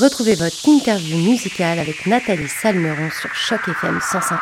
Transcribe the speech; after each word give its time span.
Retrouvez 0.00 0.34
votre 0.34 0.68
interview 0.68 1.16
musicale 1.18 1.78
avec 1.78 2.04
Nathalie 2.06 2.48
Salmeron 2.48 3.10
sur 3.10 3.32
Choc 3.32 3.60
FM 3.68 3.98
105.1. 3.98 4.38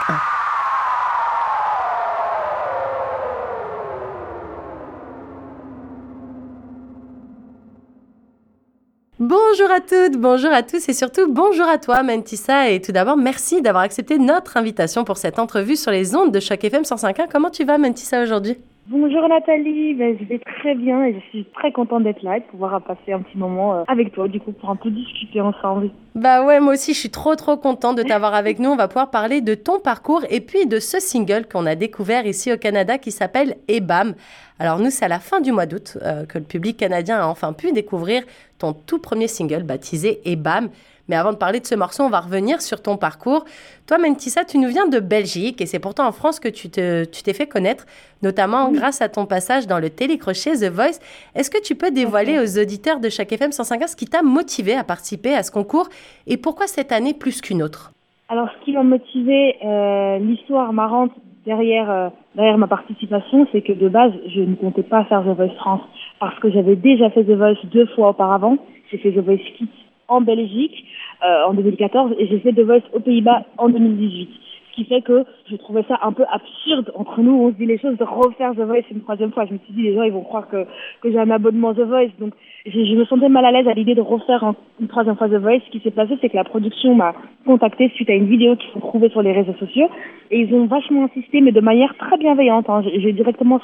Bonjour 9.21 9.71
à 9.71 9.81
toutes, 9.81 10.19
bonjour 10.19 10.51
à 10.51 10.63
tous 10.63 10.89
et 10.89 10.95
surtout 10.95 11.31
bonjour 11.31 11.69
à 11.69 11.77
toi 11.77 12.03
Mentissa 12.03 12.71
et 12.71 12.81
tout 12.81 12.93
d'abord 12.93 13.19
merci 13.19 13.61
d'avoir 13.61 13.85
accepté 13.85 14.19
notre 14.19 14.57
invitation 14.57 15.05
pour 15.05 15.19
cette 15.19 15.39
entrevue 15.39 15.77
sur 15.77 15.91
les 15.91 16.17
ondes 16.17 16.33
de 16.33 16.41
Choc 16.41 16.65
FM 16.65 16.85
105.1. 16.85 17.27
Comment 17.31 17.51
tu 17.51 17.65
vas 17.65 17.77
Mentissa 17.77 18.23
aujourd'hui? 18.23 18.57
Bonjour 18.89 19.29
Nathalie, 19.29 19.95
ben, 19.95 20.17
je 20.19 20.25
vais 20.25 20.41
très 20.41 20.75
bien 20.75 21.05
et 21.05 21.15
je 21.15 21.21
suis 21.29 21.45
très 21.55 21.71
contente 21.71 22.03
d'être 22.03 22.23
là 22.23 22.39
et 22.39 22.41
de 22.41 22.47
pouvoir 22.47 22.83
passer 22.83 23.13
un 23.13 23.21
petit 23.21 23.39
moment 23.39 23.75
euh, 23.75 23.85
avec 23.87 24.13
toi 24.13 24.27
du 24.27 24.41
coup 24.41 24.51
pour 24.51 24.71
un 24.71 24.77
peu 24.77 24.91
discuter 24.91 25.41
ensemble. 25.41 25.91
Bah 26.17 26.45
ouais, 26.45 26.59
moi 26.59 26.73
aussi 26.73 26.93
je 26.93 26.99
suis 26.99 27.11
trop 27.11 27.37
trop 27.37 27.57
contente 27.57 27.97
de 27.97 28.03
t'avoir 28.03 28.35
avec 28.35 28.59
nous. 28.59 28.71
On 28.71 28.77
va 28.77 28.89
pouvoir 28.89 29.13
parler 29.13 29.41
de 29.41 29.55
ton 29.55 29.79
parcours 29.79 30.25
et 30.31 30.41
puis 30.41 30.67
de 30.67 30.81
ce 30.81 30.99
single 30.99 31.47
qu'on 31.47 31.65
a 31.65 31.77
découvert 31.77 32.27
ici 32.27 32.53
au 32.53 32.57
Canada 32.57 32.99
qui 32.99 33.13
s'appelle 33.13 33.55
EBAM. 33.69 34.15
Alors 34.59 34.81
nous, 34.81 34.91
c'est 34.91 35.05
à 35.05 35.09
la 35.09 35.21
fin 35.21 35.41
du 35.41 35.53
mois 35.53 35.67
d'août 35.67 35.97
euh, 36.03 36.27
que 36.27 36.39
le 36.39 36.45
public 36.45 36.77
canadien 36.77 37.21
a 37.21 37.27
enfin 37.27 37.53
pu 37.53 37.71
découvrir 37.71 38.25
ton 38.59 38.73
tout 38.73 38.99
premier 38.99 39.29
single 39.29 39.63
baptisé 39.63 40.21
EBAM. 40.25 40.71
Mais 41.09 41.17
avant 41.17 41.33
de 41.33 41.37
parler 41.37 41.61
de 41.61 41.67
ce 41.67 41.75
morceau, 41.75 42.05
on 42.05 42.09
va 42.09 42.21
revenir 42.21 42.61
sur 42.61 42.81
ton 42.81 42.97
parcours. 42.97 43.45
Toi, 43.87 43.99
Mentissa, 43.99 44.45
tu 44.45 44.59
nous 44.59 44.69
viens 44.69 44.87
de 44.87 45.01
Belgique 45.01 45.61
et 45.61 45.67
c'est 45.67 45.79
pourtant 45.79 46.07
en 46.07 46.13
France 46.13 46.41
que 46.41 46.49
tu 46.49 46.71
t'es 46.71 47.07
tu 47.07 47.33
fait 47.33 47.47
connaître, 47.47 47.87
notamment 48.23 48.71
grâce 48.71 49.03
à 49.03 49.09
ton 49.09 49.27
passage 49.27 49.67
dans 49.67 49.79
le 49.79 49.91
télécrochet 49.91 50.53
The 50.53 50.73
Voice. 50.73 51.01
Est-ce 51.35 51.51
que 51.51 51.63
tu 51.63 51.75
peux 51.75 51.91
dévoiler 51.91 52.39
aux 52.39 52.61
auditeurs 52.61 53.01
de 53.01 53.09
chaque 53.09 53.33
FM 53.33 53.53
105 53.53 53.89
ce 53.89 53.97
qui 53.97 54.07
t'a 54.07 54.23
motivé 54.23 54.75
à 54.75 54.85
participer 54.85 55.35
à 55.35 55.43
ce 55.43 55.51
concours 55.51 55.89
et 56.27 56.37
pourquoi 56.37 56.67
cette 56.67 56.93
année 56.93 57.15
plus 57.15 57.41
qu'une 57.41 57.63
autre? 57.63 57.93
Alors, 58.29 58.49
ce 58.59 58.65
qui 58.65 58.73
m'a 58.73 58.83
motivé, 58.83 59.57
euh, 59.65 60.19
l'histoire 60.19 60.73
marrante 60.73 61.13
derrière, 61.45 61.91
euh, 61.91 62.09
derrière 62.35 62.57
ma 62.57 62.67
participation, 62.67 63.47
c'est 63.53 63.63
que 63.63 63.73
de 63.73 63.89
base, 63.89 64.13
je 64.35 64.41
ne 64.41 64.55
comptais 64.55 64.83
pas 64.83 65.05
faire 65.05 65.23
The 65.23 65.37
Voice 65.37 65.55
France 65.57 65.83
parce 66.21 66.39
que 66.39 66.51
j'avais 66.51 66.77
déjà 66.77 67.11
fait 67.11 67.25
The 67.25 67.37
Voice 67.37 67.59
deux 67.73 67.87
fois 67.95 68.11
auparavant. 68.11 68.57
J'ai 68.91 68.99
fait 68.99 69.13
The 69.13 69.19
Voice 69.19 69.45
Kids 69.59 69.69
en 70.09 70.21
Belgique 70.21 70.85
euh, 71.25 71.45
en 71.47 71.55
2014 71.55 72.15
et 72.19 72.27
j'ai 72.27 72.41
fait 72.41 72.53
The 72.53 72.61
Voice 72.61 72.83
aux 72.93 73.01
Pays-Bas 73.01 73.45
en 73.59 73.69
2018. 73.69 74.29
Ce 74.73 74.77
qui 74.77 74.85
fait 74.87 75.03
que 75.03 75.25
je 75.51 75.57
trouvais 75.57 75.85
ça 75.87 75.99
un 76.03 76.13
peu 76.13 76.25
absurde 76.31 76.93
entre 76.95 77.21
nous, 77.21 77.33
on 77.33 77.51
se 77.51 77.57
dit 77.57 77.67
les 77.67 77.79
choses, 77.79 77.99
de 77.99 78.05
refaire 78.05 78.53
The 78.53 78.61
Voice 78.61 78.85
une 78.91 79.03
troisième 79.03 79.31
fois. 79.31 79.45
Je 79.45 79.53
me 79.53 79.59
suis 79.59 79.75
dit, 79.75 79.83
les 79.83 79.95
gens, 79.95 80.03
ils 80.03 80.13
vont 80.13 80.23
croire 80.23 80.49
que, 80.49 80.65
que 81.03 81.13
j'ai 81.13 81.19
un 81.19 81.31
abonnement 81.31 81.75
The 81.75 81.81
Voice. 81.81 82.09
Donc, 82.19 82.33
je, 82.65 82.95
me 82.97 83.05
sentais 83.05 83.29
mal 83.29 83.45
à 83.45 83.53
l'aise 83.53 83.69
à 83.69 83.75
l'idée 83.75 83.95
de 83.95 84.01
refaire 84.01 84.55
une 84.81 84.89
troisième 84.89 85.17
fois 85.17 85.29
The 85.29 85.35
Voice. 85.35 85.61
Ce 85.67 85.71
qui 85.71 85.81
s'est 85.81 85.91
passé, 85.91 86.17
c'est 86.23 86.31
que 86.31 86.37
la 86.37 86.45
production 86.45 86.95
m'a 86.95 87.13
contacté 87.45 87.91
suite 87.95 88.09
à 88.09 88.15
une 88.15 88.29
vidéo 88.29 88.57
qu'ils 88.57 88.71
ont 88.77 88.81
trouvée 88.81 89.11
sur 89.11 89.21
les 89.21 89.33
réseaux 89.33 89.55
sociaux. 89.59 89.91
Et 90.31 90.41
ils 90.41 90.55
ont 90.55 90.65
vachement 90.65 91.05
insisté, 91.05 91.43
mais 91.43 91.53
de 91.53 91.61
manière 91.61 91.95
très 91.99 92.17
bienveillante. 92.17 92.71
Hein. 92.71 92.83
J'ai 92.97 93.13
directement 93.13 93.61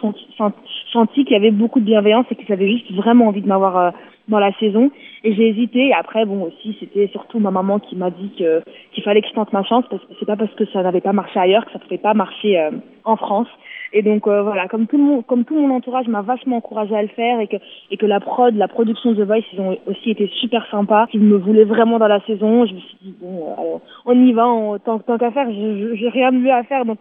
senti 0.92 1.24
qu'il 1.24 1.32
y 1.32 1.36
avait 1.36 1.52
beaucoup 1.52 1.80
de 1.80 1.86
bienveillance 1.86 2.26
et 2.30 2.34
qu'ils 2.34 2.52
avaient 2.52 2.70
juste 2.70 2.92
vraiment 2.92 3.28
envie 3.28 3.40
de 3.40 3.48
m'avoir 3.48 3.78
euh, 3.78 3.90
dans 4.28 4.38
la 4.38 4.52
saison. 4.58 4.90
Et 5.24 5.34
j'ai 5.34 5.48
hésité. 5.48 5.92
Après, 5.92 6.24
bon, 6.24 6.42
aussi, 6.42 6.76
c'était 6.78 7.08
surtout 7.08 7.38
ma 7.40 7.50
maman 7.50 7.78
qui 7.78 7.96
m'a 7.96 8.10
dit 8.10 8.30
que 8.38 8.62
qu'il 8.92 9.02
fallait 9.02 9.22
que 9.22 9.28
je 9.28 9.34
tente 9.34 9.52
ma 9.52 9.64
chance 9.64 9.84
parce 9.90 10.02
que 10.02 10.12
c'est 10.18 10.26
pas 10.26 10.36
parce 10.36 10.52
que 10.54 10.64
ça 10.66 10.82
n'avait 10.82 11.00
pas 11.00 11.12
marché 11.12 11.38
ailleurs 11.38 11.64
que 11.66 11.72
ça 11.72 11.78
pouvait 11.78 11.98
pas 11.98 12.14
marcher 12.14 12.58
euh, 12.58 12.70
en 13.04 13.16
France. 13.16 13.48
Et 13.92 14.02
donc 14.02 14.26
euh, 14.26 14.42
voilà, 14.42 14.68
comme 14.68 14.86
tout 14.86 14.98
mon 14.98 15.22
comme 15.22 15.44
tout 15.44 15.54
mon 15.54 15.74
entourage 15.74 16.06
m'a 16.08 16.20
vachement 16.20 16.58
encouragé 16.58 16.94
à 16.94 17.02
le 17.02 17.08
faire 17.08 17.40
et 17.40 17.48
que 17.48 17.56
et 17.90 17.96
que 17.96 18.06
la 18.06 18.20
prod, 18.20 18.54
la 18.54 18.68
production 18.68 19.12
de 19.12 19.24
The 19.24 19.26
Voice, 19.26 19.44
ils 19.52 19.60
ont 19.60 19.76
aussi 19.86 20.10
été 20.10 20.28
super 20.40 20.66
sympas. 20.70 21.06
Ils 21.14 21.20
me 21.20 21.36
voulaient 21.36 21.64
vraiment 21.64 21.98
dans 21.98 22.06
la 22.06 22.20
saison. 22.20 22.66
Je 22.66 22.74
me 22.74 22.80
suis 22.80 22.96
dit 23.02 23.14
bon, 23.20 23.54
euh, 23.58 23.78
on 24.04 24.24
y 24.24 24.32
va, 24.32 24.44
tant, 24.84 24.98
tant 24.98 25.18
qu'à 25.18 25.30
faire, 25.30 25.48
j'ai 25.50 26.08
rien 26.10 26.32
de 26.32 26.36
mieux 26.36 26.52
à 26.52 26.62
faire, 26.64 26.84
donc 26.84 27.00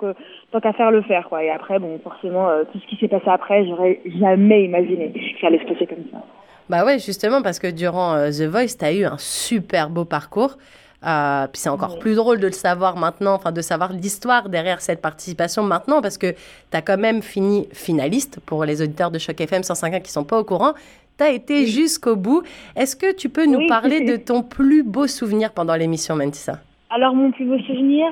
tant 0.52 0.60
qu'à 0.60 0.74
faire 0.74 0.92
le 0.92 1.02
faire 1.02 1.28
quoi. 1.28 1.44
Et 1.44 1.50
après 1.50 1.78
bon, 1.78 2.00
forcément 2.00 2.48
tout 2.72 2.80
ce 2.80 2.88
qui 2.88 2.96
s'est 2.96 3.10
passé 3.10 3.28
après, 3.28 3.66
j'aurais 3.68 4.00
jamais 4.20 4.64
imaginé 4.64 5.12
que 5.12 5.40
ça 5.42 5.48
allait 5.48 5.60
se 5.60 5.66
passer 5.66 5.86
comme 5.86 6.06
ça. 6.12 6.24
Bah 6.70 6.84
ouais, 6.86 7.00
justement, 7.00 7.42
parce 7.42 7.60
que 7.60 7.68
durant 7.68 8.14
euh, 8.14 8.30
The 8.30 8.44
Voice, 8.44 8.78
tu 8.78 8.86
as 8.86 8.94
eu 8.94 9.06
un 9.06 9.18
super 9.18 9.90
beau 9.90 10.04
parcours. 10.04 10.58
Euh, 11.06 11.46
puis 11.48 11.62
c'est 11.62 11.70
encore 11.70 12.00
plus 12.00 12.16
drôle 12.16 12.40
de 12.40 12.48
le 12.48 12.54
savoir 12.54 12.98
maintenant, 12.98 13.36
enfin 13.36 13.52
de 13.52 13.62
savoir 13.62 13.94
l'histoire 13.94 14.50
derrière 14.50 14.82
cette 14.82 15.02
participation 15.02 15.62
maintenant, 15.64 16.02
parce 16.02 16.18
que 16.18 16.32
tu 16.32 16.78
as 16.78 16.82
quand 16.82 16.98
même 16.98 17.22
fini 17.22 17.68
finaliste 17.72 18.40
pour 18.46 18.66
les 18.66 18.82
auditeurs 18.82 19.12
de 19.12 19.20
Choc 19.20 19.40
FM 19.40 19.62
105.1 19.62 20.02
qui 20.02 20.12
sont 20.12 20.24
pas 20.24 20.40
au 20.40 20.44
courant. 20.44 20.74
Tu 21.18 21.24
as 21.24 21.30
été 21.30 21.68
jusqu'au 21.68 22.16
bout. 22.16 22.44
Est-ce 22.76 22.96
que 22.96 23.16
tu 23.16 23.30
peux 23.30 23.46
nous 23.46 23.68
parler 23.68 24.02
de 24.02 24.18
ton 24.18 24.44
plus 24.44 24.84
beau 24.84 25.08
souvenir 25.08 25.54
pendant 25.54 25.76
l'émission, 25.76 26.16
Mentissa? 26.16 26.60
Alors, 26.90 27.16
mon 27.16 27.32
plus 27.32 27.46
beau 27.46 27.60
souvenir, 27.60 28.08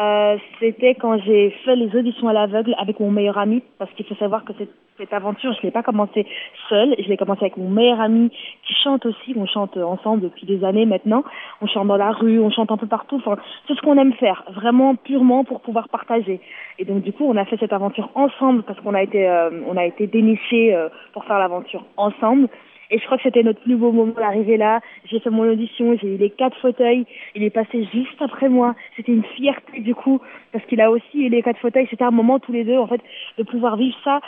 euh, 0.00 0.36
c'était 0.60 0.94
quand 0.94 1.18
j'ai 1.24 1.54
fait 1.64 1.76
les 1.76 1.96
auditions 1.96 2.28
à 2.28 2.32
l'aveugle 2.32 2.74
avec 2.78 3.00
mon 3.00 3.10
meilleur 3.10 3.38
ami, 3.38 3.62
parce 3.78 3.90
qu'il 3.92 4.06
faut 4.06 4.14
savoir 4.16 4.44
que 4.44 4.52
cette 4.96 5.12
aventure, 5.12 5.52
je 5.54 5.62
l'ai 5.62 5.72
pas 5.72 5.82
commencé 5.82 6.26
seule, 6.68 6.94
je 6.98 7.08
l'ai 7.08 7.16
commencé 7.16 7.42
avec 7.42 7.56
mon 7.56 7.68
meilleur 7.68 8.00
ami 8.00 8.30
qui 8.66 8.74
chante 8.74 9.04
aussi, 9.06 9.34
on 9.36 9.46
chante 9.46 9.76
ensemble 9.76 10.22
depuis 10.22 10.46
des 10.46 10.64
années 10.64 10.86
maintenant, 10.86 11.24
on 11.60 11.66
chante 11.66 11.88
dans 11.88 11.96
la 11.96 12.12
rue, 12.12 12.38
on 12.38 12.50
chante 12.50 12.70
un 12.70 12.76
peu 12.76 12.86
partout, 12.86 13.16
enfin, 13.16 13.36
c'est 13.66 13.74
ce 13.74 13.80
qu'on 13.80 13.98
aime 13.98 14.12
faire, 14.14 14.44
vraiment 14.52 14.94
purement 14.94 15.44
pour 15.44 15.60
pouvoir 15.62 15.88
partager. 15.88 16.40
Et 16.78 16.84
donc 16.84 17.02
du 17.02 17.12
coup, 17.12 17.24
on 17.26 17.36
a 17.36 17.44
fait 17.44 17.56
cette 17.58 17.72
aventure 17.72 18.10
ensemble 18.14 18.62
parce 18.62 18.78
qu'on 18.80 18.94
a 18.94 19.02
été, 19.02 19.28
euh, 19.28 19.50
on 19.66 19.76
a 19.76 19.84
été 19.84 20.06
dénichés 20.06 20.74
euh, 20.74 20.88
pour 21.12 21.24
faire 21.24 21.38
l'aventure 21.38 21.84
ensemble. 21.96 22.48
Et 22.90 22.98
je 22.98 23.04
crois 23.06 23.16
que 23.16 23.24
c'était 23.24 23.42
notre 23.42 23.60
plus 23.60 23.76
beau 23.76 23.90
moment 23.90 24.12
d'arriver 24.12 24.56
là. 24.56 24.80
J'ai 25.06 25.18
fait 25.18 25.30
mon 25.30 25.50
audition, 25.50 25.96
j'ai 26.00 26.14
eu 26.14 26.16
les 26.16 26.30
quatre 26.30 26.56
fauteuils. 26.58 27.06
Il 27.34 27.42
est 27.42 27.50
passé 27.50 27.88
juste 27.92 28.20
après 28.20 28.48
moi. 28.48 28.74
C'était 28.94 29.12
une 29.12 29.24
fierté 29.24 29.80
du 29.80 29.94
coup, 29.94 30.20
parce 30.52 30.64
qu'il 30.66 30.80
a 30.80 30.90
aussi 30.90 31.24
eu 31.24 31.28
les 31.28 31.42
quatre 31.42 31.58
fauteuils. 31.58 31.88
C'était 31.90 32.04
un 32.04 32.10
moment 32.10 32.38
tous 32.38 32.52
les 32.52 32.62
deux, 32.62 32.76
en 32.76 32.86
fait, 32.86 33.00
de 33.38 33.42
pouvoir 33.42 33.76
vivre 33.76 33.96
ça 34.04 34.20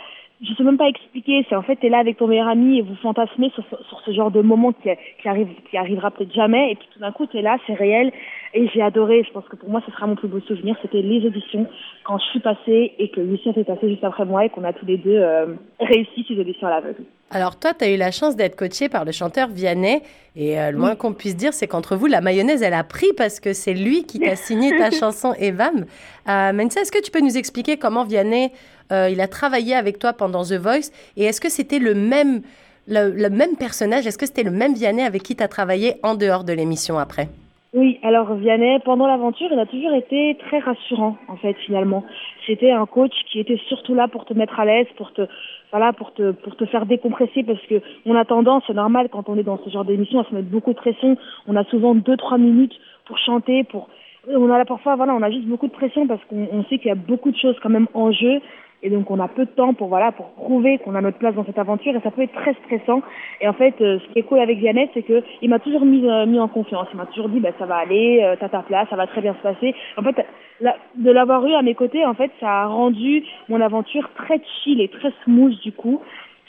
je 0.43 0.53
sais 0.55 0.63
même 0.63 0.77
pas 0.77 0.89
expliquer. 0.89 1.45
C'est 1.49 1.57
en 1.57 1.63
fait, 1.63 1.77
tu 1.77 1.87
es 1.87 1.89
là 1.89 1.99
avec 1.99 2.19
ton 2.19 2.27
meilleur 2.27 2.49
ami 2.49 2.79
et 2.79 2.83
vous 2.83 2.95
fantasmez 2.97 3.51
sur, 3.51 3.65
sur 3.89 4.01
ce 4.01 4.11
genre 4.13 4.31
de 4.31 4.43
moment 4.43 4.73
qui, 4.73 4.91
qui, 5.21 5.29
arrive, 5.29 5.49
qui 5.71 5.77
arrivera 5.77 6.11
peut-être 6.11 6.35
jamais. 6.35 6.73
Et 6.73 6.75
puis 6.77 6.89
tout 6.93 6.99
d'un 6.99 7.13
coup, 7.13 7.27
tu 7.27 7.39
es 7.39 7.43
là, 7.43 7.57
c'est 7.67 7.75
réel. 7.75 8.13
Et 8.55 8.69
j'ai 8.69 8.83
adoré. 8.83 9.25
Je 9.27 9.33
pense 9.33 9.47
que 9.49 9.57
pour 9.57 9.71
moi, 9.71 9.83
ce 9.87 9.93
sera 9.93 10.07
mon 10.07 10.15
plus 10.15 10.29
beau 10.29 10.41
souvenir. 10.41 10.77
C'était 10.83 11.03
les 11.03 11.25
auditions 11.27 11.67
quand 12.05 12.19
je 12.19 12.25
suis 12.27 12.41
passée 12.41 12.93
et 12.99 13.09
que 13.09 13.21
Lucien 13.21 13.53
est 13.55 13.65
passé 13.65 13.89
juste 13.89 14.05
après 14.05 14.25
moi 14.25 14.45
et 14.45 14.51
qu'on 14.51 14.65
a 14.65 14.73
tous 14.73 14.87
les 14.87 14.99
deux 14.99 15.17
euh, 15.17 15.55
réussi 15.81 16.25
ces 16.29 16.39
auditions 16.39 16.67
à 16.67 16.71
l'aveugle. 16.71 17.05
Alors 17.31 17.59
toi, 17.59 17.75
tu 17.75 17.85
as 17.85 17.91
eu 17.91 17.97
la 17.97 18.13
chance 18.13 18.37
d'être 18.37 18.55
coaché 18.55 18.89
par 18.89 19.05
le 19.05 19.11
chanteur 19.11 19.49
Vianney. 19.49 20.03
Et 20.37 20.61
euh, 20.61 20.71
le 20.71 20.79
moins 20.79 20.95
qu'on 20.95 21.13
puisse 21.13 21.35
dire, 21.35 21.53
c'est 21.53 21.67
qu'entre 21.67 21.97
vous, 21.97 22.07
la 22.07 22.21
mayonnaise, 22.21 22.63
elle 22.63 22.75
a 22.75 22.85
pris 22.85 23.13
parce 23.17 23.41
que 23.41 23.53
c'est 23.53 23.75
lui 23.75 24.05
qui 24.05 24.21
t'a 24.21 24.37
signé 24.37 24.79
ta 24.79 24.91
chanson 24.97 25.35
Evam. 25.35 25.87
Euh, 26.29 26.53
Mensa, 26.53 26.83
est-ce 26.83 26.93
que 26.93 27.03
tu 27.03 27.11
peux 27.11 27.21
nous 27.21 27.37
expliquer 27.37 27.79
comment 27.79 28.05
Vianney, 28.05 28.53
euh, 28.93 29.11
il 29.11 29.21
a 29.21 29.29
travaillé 29.29 29.75
avec 29.75 29.99
toi 29.99 30.13
pendant 30.13 30.45
The 30.45 30.53
Voice? 30.53 30.91
Et 31.17 31.25
est-ce 31.25 31.41
que 31.41 31.49
c'était 31.49 31.81
le 31.81 31.95
même, 31.95 32.43
le, 32.87 33.29
même 33.29 33.57
personnage? 33.57 34.07
Est-ce 34.07 34.19
que 34.19 34.27
c'était 34.27 34.45
le 34.45 34.53
même 34.53 34.75
Vianney 34.75 35.03
avec 35.03 35.25
qui 35.25 35.35
tu 35.35 35.43
as 35.43 35.49
travaillé 35.49 35.97
en 36.05 36.15
dehors 36.15 36.45
de 36.45 36.53
l'émission 36.53 36.97
après? 36.99 37.29
Oui, 37.77 38.01
alors 38.03 38.33
Vianney, 38.35 38.79
pendant 38.87 39.07
l'aventure, 39.07 39.49
il 39.53 39.59
a 39.59 39.67
toujours 39.67 39.93
été 39.93 40.35
très 40.47 40.61
rassurant, 40.61 41.19
en 41.29 41.37
fait, 41.37 41.53
finalement. 41.67 42.05
C'était 42.47 42.71
un 42.71 42.87
coach 42.87 43.13
qui 43.31 43.39
était 43.39 43.61
surtout 43.69 43.95
là 43.95 44.09
pour 44.09 44.25
te 44.25 44.33
mettre 44.33 44.59
à 44.59 44.65
l'aise, 44.65 44.87
pour 44.97 45.13
te, 45.13 45.27
voilà, 45.71 45.93
pour 45.93 46.15
te, 46.15 46.31
pour 46.31 46.57
te 46.57 46.65
faire 46.65 46.87
décompresser, 46.87 47.43
parce 47.43 47.61
que 47.67 47.83
on 48.07 48.15
a 48.15 48.25
tendance, 48.25 48.63
c'est 48.67 48.73
normal 48.73 49.11
quand 49.13 49.29
on 49.29 49.37
est 49.37 49.43
dans 49.43 49.59
ce 49.63 49.69
genre 49.69 49.85
d'émission, 49.85 50.21
à 50.21 50.25
se 50.25 50.35
mettre 50.35 50.49
beaucoup 50.49 50.73
de 50.73 50.79
pression. 50.79 51.19
On 51.47 51.55
a 51.55 51.65
souvent 51.65 51.95
deux, 51.95 52.17
trois 52.17 52.39
minutes 52.39 52.75
pour 53.05 53.19
chanter, 53.19 53.63
pour, 53.65 53.91
on 54.27 54.51
a 54.51 54.65
parfois, 54.65 54.97
voilà, 54.97 55.15
on 55.15 55.21
a 55.21 55.31
juste 55.31 55.47
beaucoup 55.47 55.67
de 55.67 55.73
pression 55.73 56.07
parce 56.07 56.25
qu'on 56.31 56.65
sait 56.71 56.79
qu'il 56.79 56.89
y 56.89 56.93
a 56.93 56.95
beaucoup 56.95 57.31
de 57.31 57.37
choses 57.37 57.57
quand 57.63 57.69
même 57.69 57.89
en 57.93 58.11
jeu. 58.11 58.41
Et 58.87 58.89
donc 58.89 59.11
on 59.11 59.19
a 59.19 59.27
peu 59.27 59.47
de 59.47 59.51
temps 59.51 59.75
pour 59.75 59.89
voilà 59.89 60.13
pour 60.13 60.27
prouver 60.35 60.79
qu'on 60.79 60.95
a 60.95 61.01
notre 61.01 61.19
place 61.19 61.35
dans 61.35 61.45
cette 61.45 61.59
aventure 61.59 61.97
et 61.97 62.01
ça 62.03 62.13
peut 62.13 62.23
être 62.23 62.33
très 62.35 62.55
stressant. 62.65 63.03
Et 63.41 63.49
en 63.49 63.53
fait, 63.53 63.75
euh, 63.81 63.99
ce 63.99 64.13
qui 64.13 64.21
est 64.21 64.23
cool 64.23 64.39
avec 64.39 64.59
Vianney, 64.59 64.89
c'est 64.95 65.03
que 65.03 65.25
il 65.43 65.51
m'a 65.51 65.59
toujours 65.59 65.85
mis 65.85 66.09
euh, 66.09 66.25
mis 66.25 66.39
en 66.39 66.47
confiance. 66.47 66.87
Il 66.93 66.97
m'a 66.97 67.07
toujours 67.07 67.29
dit 67.29 67.41
bah 67.41 67.51
ça 67.59 67.67
va 67.67 67.79
aller, 67.79 68.21
euh, 68.23 68.37
t'as 68.39 68.49
ta 68.49 68.61
place, 68.61 68.89
ça 68.89 68.95
va 68.95 69.09
très 69.09 69.23
bien 69.23 69.35
se 69.35 69.43
passer. 69.43 69.75
En 69.97 70.05
fait, 70.05 70.25
de 70.61 71.11
l'avoir 71.11 71.45
eu 71.49 71.55
à 71.55 71.63
mes 71.63 71.75
côtés, 71.75 72.07
en 72.07 72.15
fait, 72.15 72.31
ça 72.39 72.63
a 72.63 72.67
rendu 72.67 73.25
mon 73.49 73.61
aventure 73.61 74.09
très 74.15 74.41
chill 74.63 74.81
et 74.81 74.87
très 74.87 75.13
smooth 75.25 75.59
du 75.63 75.73
coup. 75.73 76.01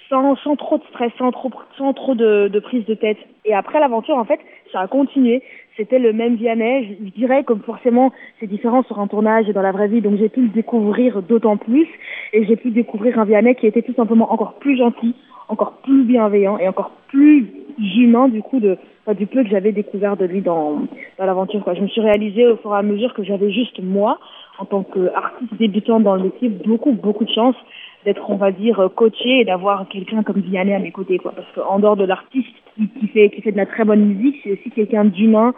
Sans, 0.10 0.36
sans 0.38 0.56
trop 0.56 0.78
de 0.78 0.84
stress, 0.90 1.12
sans 1.18 1.32
trop, 1.32 1.52
sans 1.78 1.94
trop 1.94 2.16
de, 2.16 2.48
de 2.48 2.60
prise 2.60 2.86
de 2.86 2.94
tête. 2.94 3.18
Et 3.44 3.54
après 3.54 3.80
l'aventure, 3.80 4.18
en 4.18 4.24
fait, 4.24 4.40
ça 4.72 4.80
a 4.80 4.88
continué 4.88 5.44
c'était 5.78 6.00
le 6.00 6.12
même 6.12 6.36
Vianney. 6.36 6.98
Je, 7.00 7.12
dirais 7.12 7.44
que 7.44 7.56
forcément 7.56 8.12
c'est 8.40 8.48
différent 8.48 8.84
sur 8.84 9.00
un 9.00 9.08
tournage 9.08 9.48
et 9.48 9.54
dans 9.54 9.62
la 9.62 9.72
vraie 9.72 9.88
vie, 9.88 10.02
donc 10.02 10.18
j'ai 10.18 10.30
pu 10.30 10.42
le 10.42 10.50
découvrir 10.50 11.22
d'autant 11.22 11.56
plus 11.56 11.88
et 12.34 12.46
j'ai 12.46 12.56
pu 12.56 12.72
découvrir 12.72 13.18
un 13.20 13.26
Vianney 13.26 13.56
qui 13.56 13.68
était 13.68 13.84
tout 13.84 13.94
simplement 13.94 14.32
encore 14.34 14.56
plus 14.56 14.78
gentil, 14.78 15.16
encore 15.48 15.74
plus 15.84 16.04
bienveillant 16.04 16.58
et 16.58 16.68
encore 16.68 16.92
plus 17.08 17.48
humain 17.78 18.28
du 18.28 18.42
coup 18.42 18.60
de 18.60 18.78
du 19.16 19.26
peu 19.26 19.42
que 19.42 19.50
j'avais 19.50 19.72
découvert 19.72 20.18
de 20.18 20.26
lui 20.26 20.42
dans, 20.42 20.82
dans 21.18 21.26
l'aventure. 21.26 21.64
Je 21.74 21.82
me 21.82 21.88
suis 21.88 22.02
réalisée 22.02 22.46
au 22.46 22.58
fur 22.58 22.74
et 22.76 22.78
à 22.78 22.82
mesure 22.82 23.14
que 23.14 23.24
j'avais 23.24 23.52
juste 23.52 23.82
moi, 23.82 24.20
en 24.60 24.66
tant 24.66 24.84
qu'artiste 24.84 25.54
débutant 25.58 26.02
dans 26.02 26.16
le 26.16 26.24
métier, 26.24 26.50
beaucoup, 26.50 26.92
beaucoup 26.92 27.24
de 27.24 27.32
chance 27.32 27.56
d'être, 28.08 28.30
on 28.30 28.38
va 28.38 28.52
dire, 28.52 28.90
coachée 28.96 29.42
et 29.42 29.44
d'avoir 29.44 29.86
quelqu'un 29.90 30.24
comme 30.24 30.40
Vianney 30.40 30.74
à 30.74 30.80
mes 30.80 30.92
côtés. 30.92 31.18
Quoi. 31.18 31.34
Parce 31.36 31.48
qu'en 31.54 31.78
dehors 31.78 31.98
de 31.98 32.06
l'artiste, 32.06 32.56
qui, 32.76 32.88
qui, 32.88 33.08
fait, 33.08 33.30
qui 33.30 33.42
fait 33.42 33.52
de 33.52 33.58
la 33.58 33.66
très 33.66 33.84
bonne 33.84 34.06
musique, 34.06 34.38
c'est 34.42 34.54
aussi 34.54 34.72
quelqu'un 34.72 35.04
d'humain, 35.04 35.50
euh, 35.50 35.52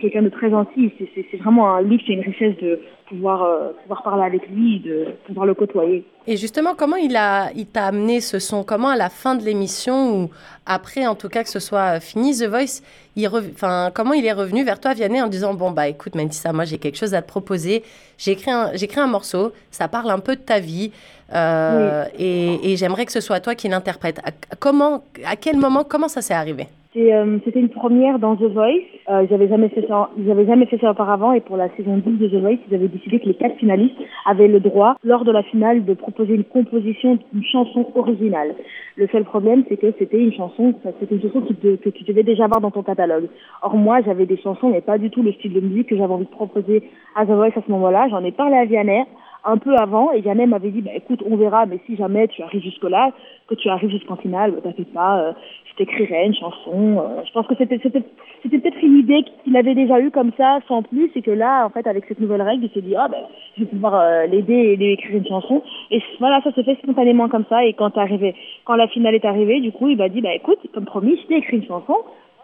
quelqu'un 0.00 0.22
de 0.22 0.28
très 0.28 0.50
gentil. 0.50 0.92
C'est 1.14 1.36
vraiment 1.38 1.74
un 1.74 1.82
luxe 1.82 2.04
et 2.08 2.12
une 2.12 2.20
richesse 2.20 2.56
de 2.62 2.80
pouvoir, 3.08 3.42
euh, 3.42 3.72
pouvoir 3.82 4.02
parler 4.02 4.24
avec 4.24 4.48
lui, 4.48 4.80
de 4.80 5.08
pouvoir 5.26 5.46
le 5.46 5.54
côtoyer. 5.54 6.04
Et 6.26 6.36
justement, 6.36 6.74
comment 6.74 6.96
il 6.96 7.16
a, 7.16 7.50
il 7.54 7.66
t'a 7.66 7.86
amené 7.86 8.20
ce 8.20 8.38
son? 8.38 8.64
Comment 8.64 8.88
à 8.88 8.96
la 8.96 9.10
fin 9.10 9.34
de 9.34 9.44
l'émission 9.44 10.16
ou 10.16 10.30
après, 10.64 11.06
en 11.06 11.14
tout 11.14 11.28
cas, 11.28 11.42
que 11.42 11.50
ce 11.50 11.60
soit 11.60 12.00
fini, 12.00 12.32
The 12.38 12.44
Voice, 12.44 12.82
il 13.16 13.28
enfin, 13.28 13.90
comment 13.94 14.14
il 14.14 14.24
est 14.24 14.32
revenu 14.32 14.64
vers 14.64 14.80
toi, 14.80 14.94
Vianney, 14.94 15.20
en 15.20 15.28
disant 15.28 15.52
bon 15.54 15.70
bah 15.70 15.88
écoute, 15.88 16.14
ça, 16.30 16.52
moi 16.52 16.64
j'ai 16.64 16.78
quelque 16.78 16.96
chose 16.96 17.14
à 17.14 17.20
te 17.20 17.28
proposer. 17.28 17.82
J'ai 18.16 18.32
écrit 18.32 18.50
un, 18.50 18.70
j'ai 18.74 18.84
écrit 18.84 19.00
un 19.00 19.06
morceau, 19.06 19.52
ça 19.70 19.88
parle 19.88 20.10
un 20.10 20.20
peu 20.20 20.36
de 20.36 20.40
ta 20.40 20.60
vie. 20.60 20.92
Euh, 21.34 22.04
et, 22.18 22.72
et 22.72 22.76
j'aimerais 22.76 23.06
que 23.06 23.12
ce 23.12 23.20
soit 23.20 23.40
toi 23.40 23.54
qui 23.54 23.68
l'interprète. 23.68 24.20
Comment, 24.60 25.04
à 25.26 25.36
quel 25.36 25.56
moment, 25.56 25.82
comment 25.82 26.08
ça 26.08 26.22
s'est 26.22 26.34
arrivé? 26.34 26.64
euh, 26.64 26.83
c'était 26.94 27.58
une 27.58 27.70
première 27.70 28.20
dans 28.20 28.36
The 28.36 28.44
Voice. 28.44 28.70
Euh, 29.10 29.26
j'avais 29.28 29.48
jamais 29.48 29.68
fait 29.68 29.84
ça, 29.88 30.10
jamais 30.16 30.66
fait 30.66 30.78
ça 30.78 30.92
auparavant 30.92 31.32
et 31.32 31.40
pour 31.40 31.56
la 31.56 31.68
saison 31.76 31.96
12 31.96 32.18
de 32.18 32.28
The 32.28 32.40
Voice, 32.40 32.58
ils 32.68 32.74
avaient 32.74 32.88
décidé 32.88 33.18
que 33.18 33.26
les 33.26 33.34
quatre 33.34 33.56
finalistes 33.56 33.96
avaient 34.26 34.46
le 34.46 34.60
droit, 34.60 34.94
lors 35.02 35.24
de 35.24 35.32
la 35.32 35.42
finale, 35.42 35.84
de 35.84 35.94
proposer 35.94 36.34
une 36.34 36.44
composition 36.44 37.18
d'une 37.32 37.44
chanson 37.44 37.86
originale. 37.96 38.54
Le 38.96 39.08
seul 39.08 39.24
problème, 39.24 39.64
c'est 39.68 39.76
que 39.76 39.92
c'était 39.98 40.20
une 40.20 40.32
chanson, 40.32 40.72
c'était 41.00 41.16
une 41.16 41.22
chanson 41.22 41.40
que 41.40 41.88
tu 41.90 42.04
devais 42.04 42.22
déjà 42.22 42.44
avoir 42.44 42.60
dans 42.60 42.70
ton 42.70 42.84
catalogue. 42.84 43.28
Or 43.62 43.74
moi, 43.76 44.00
j'avais 44.02 44.26
des 44.26 44.36
chansons, 44.36 44.68
mais 44.68 44.80
pas 44.80 44.98
du 44.98 45.10
tout 45.10 45.22
le 45.22 45.32
style 45.32 45.52
de 45.52 45.60
musique 45.60 45.88
que 45.88 45.96
j'avais 45.96 46.12
envie 46.12 46.26
de 46.26 46.30
proposer 46.30 46.88
à 47.16 47.26
The 47.26 47.30
Voice 47.30 47.56
à 47.56 47.62
ce 47.66 47.70
moment-là. 47.72 48.06
J'en 48.08 48.22
ai 48.22 48.30
parlé 48.30 48.56
à 48.56 48.66
Vianney 48.66 49.04
un 49.44 49.58
peu 49.58 49.76
avant 49.76 50.12
et 50.12 50.20
Vianney 50.20 50.46
m'avait 50.46 50.70
dit 50.70 50.82
bah 50.82 50.92
écoute 50.94 51.22
on 51.28 51.36
verra 51.36 51.66
mais 51.66 51.78
si 51.86 51.96
jamais 51.96 52.28
tu 52.28 52.42
arrives 52.42 52.62
jusque 52.62 52.84
là 52.84 53.10
que 53.48 53.54
tu 53.54 53.68
arrives 53.68 53.90
jusqu'en 53.90 54.16
finale 54.16 54.52
bah, 54.52 54.60
t'inquiète 54.62 54.92
pas 54.92 55.18
euh, 55.18 55.32
je 55.70 55.76
t'écrirai 55.76 56.26
une 56.26 56.34
chanson 56.34 56.98
euh, 56.98 57.22
je 57.26 57.32
pense 57.32 57.46
que 57.46 57.54
c'était 57.58 57.78
peut-être 57.78 58.82
une 58.82 58.98
idée 58.98 59.24
qu'il 59.42 59.56
avait 59.56 59.74
déjà 59.74 60.00
eue 60.00 60.10
comme 60.10 60.32
ça 60.36 60.60
sans 60.68 60.82
plus 60.82 61.10
et 61.14 61.22
que 61.22 61.30
là 61.30 61.66
en 61.66 61.70
fait 61.70 61.86
avec 61.86 62.04
cette 62.06 62.20
nouvelle 62.20 62.42
règle 62.42 62.64
il 62.64 62.70
s'est 62.70 62.86
dit 62.86 62.94
ah 62.96 63.08
ben 63.08 63.18
je 63.56 63.64
vais 63.64 63.70
pouvoir 63.70 63.94
euh, 63.94 64.26
l'aider 64.26 64.54
et 64.54 64.76
lui 64.76 64.92
écrire 64.92 65.16
une 65.16 65.26
chanson. 65.26 65.62
Et 65.90 66.02
voilà 66.18 66.40
ça 66.42 66.52
s'est 66.52 66.64
fait 66.64 66.78
spontanément 66.82 67.28
comme 67.28 67.44
ça 67.48 67.64
et 67.64 67.74
quand 67.74 67.96
arrivé 67.98 68.34
quand 68.64 68.76
la 68.76 68.88
finale 68.88 69.14
est 69.14 69.24
arrivée 69.24 69.60
du 69.60 69.72
coup 69.72 69.88
il 69.88 69.98
m'a 69.98 70.08
dit 70.08 70.20
bah 70.20 70.34
écoute 70.34 70.58
comme 70.72 70.84
promis 70.84 71.18
je 71.22 71.26
t'ai 71.26 71.36
écrit 71.36 71.58
une 71.58 71.66
chanson. 71.66 71.96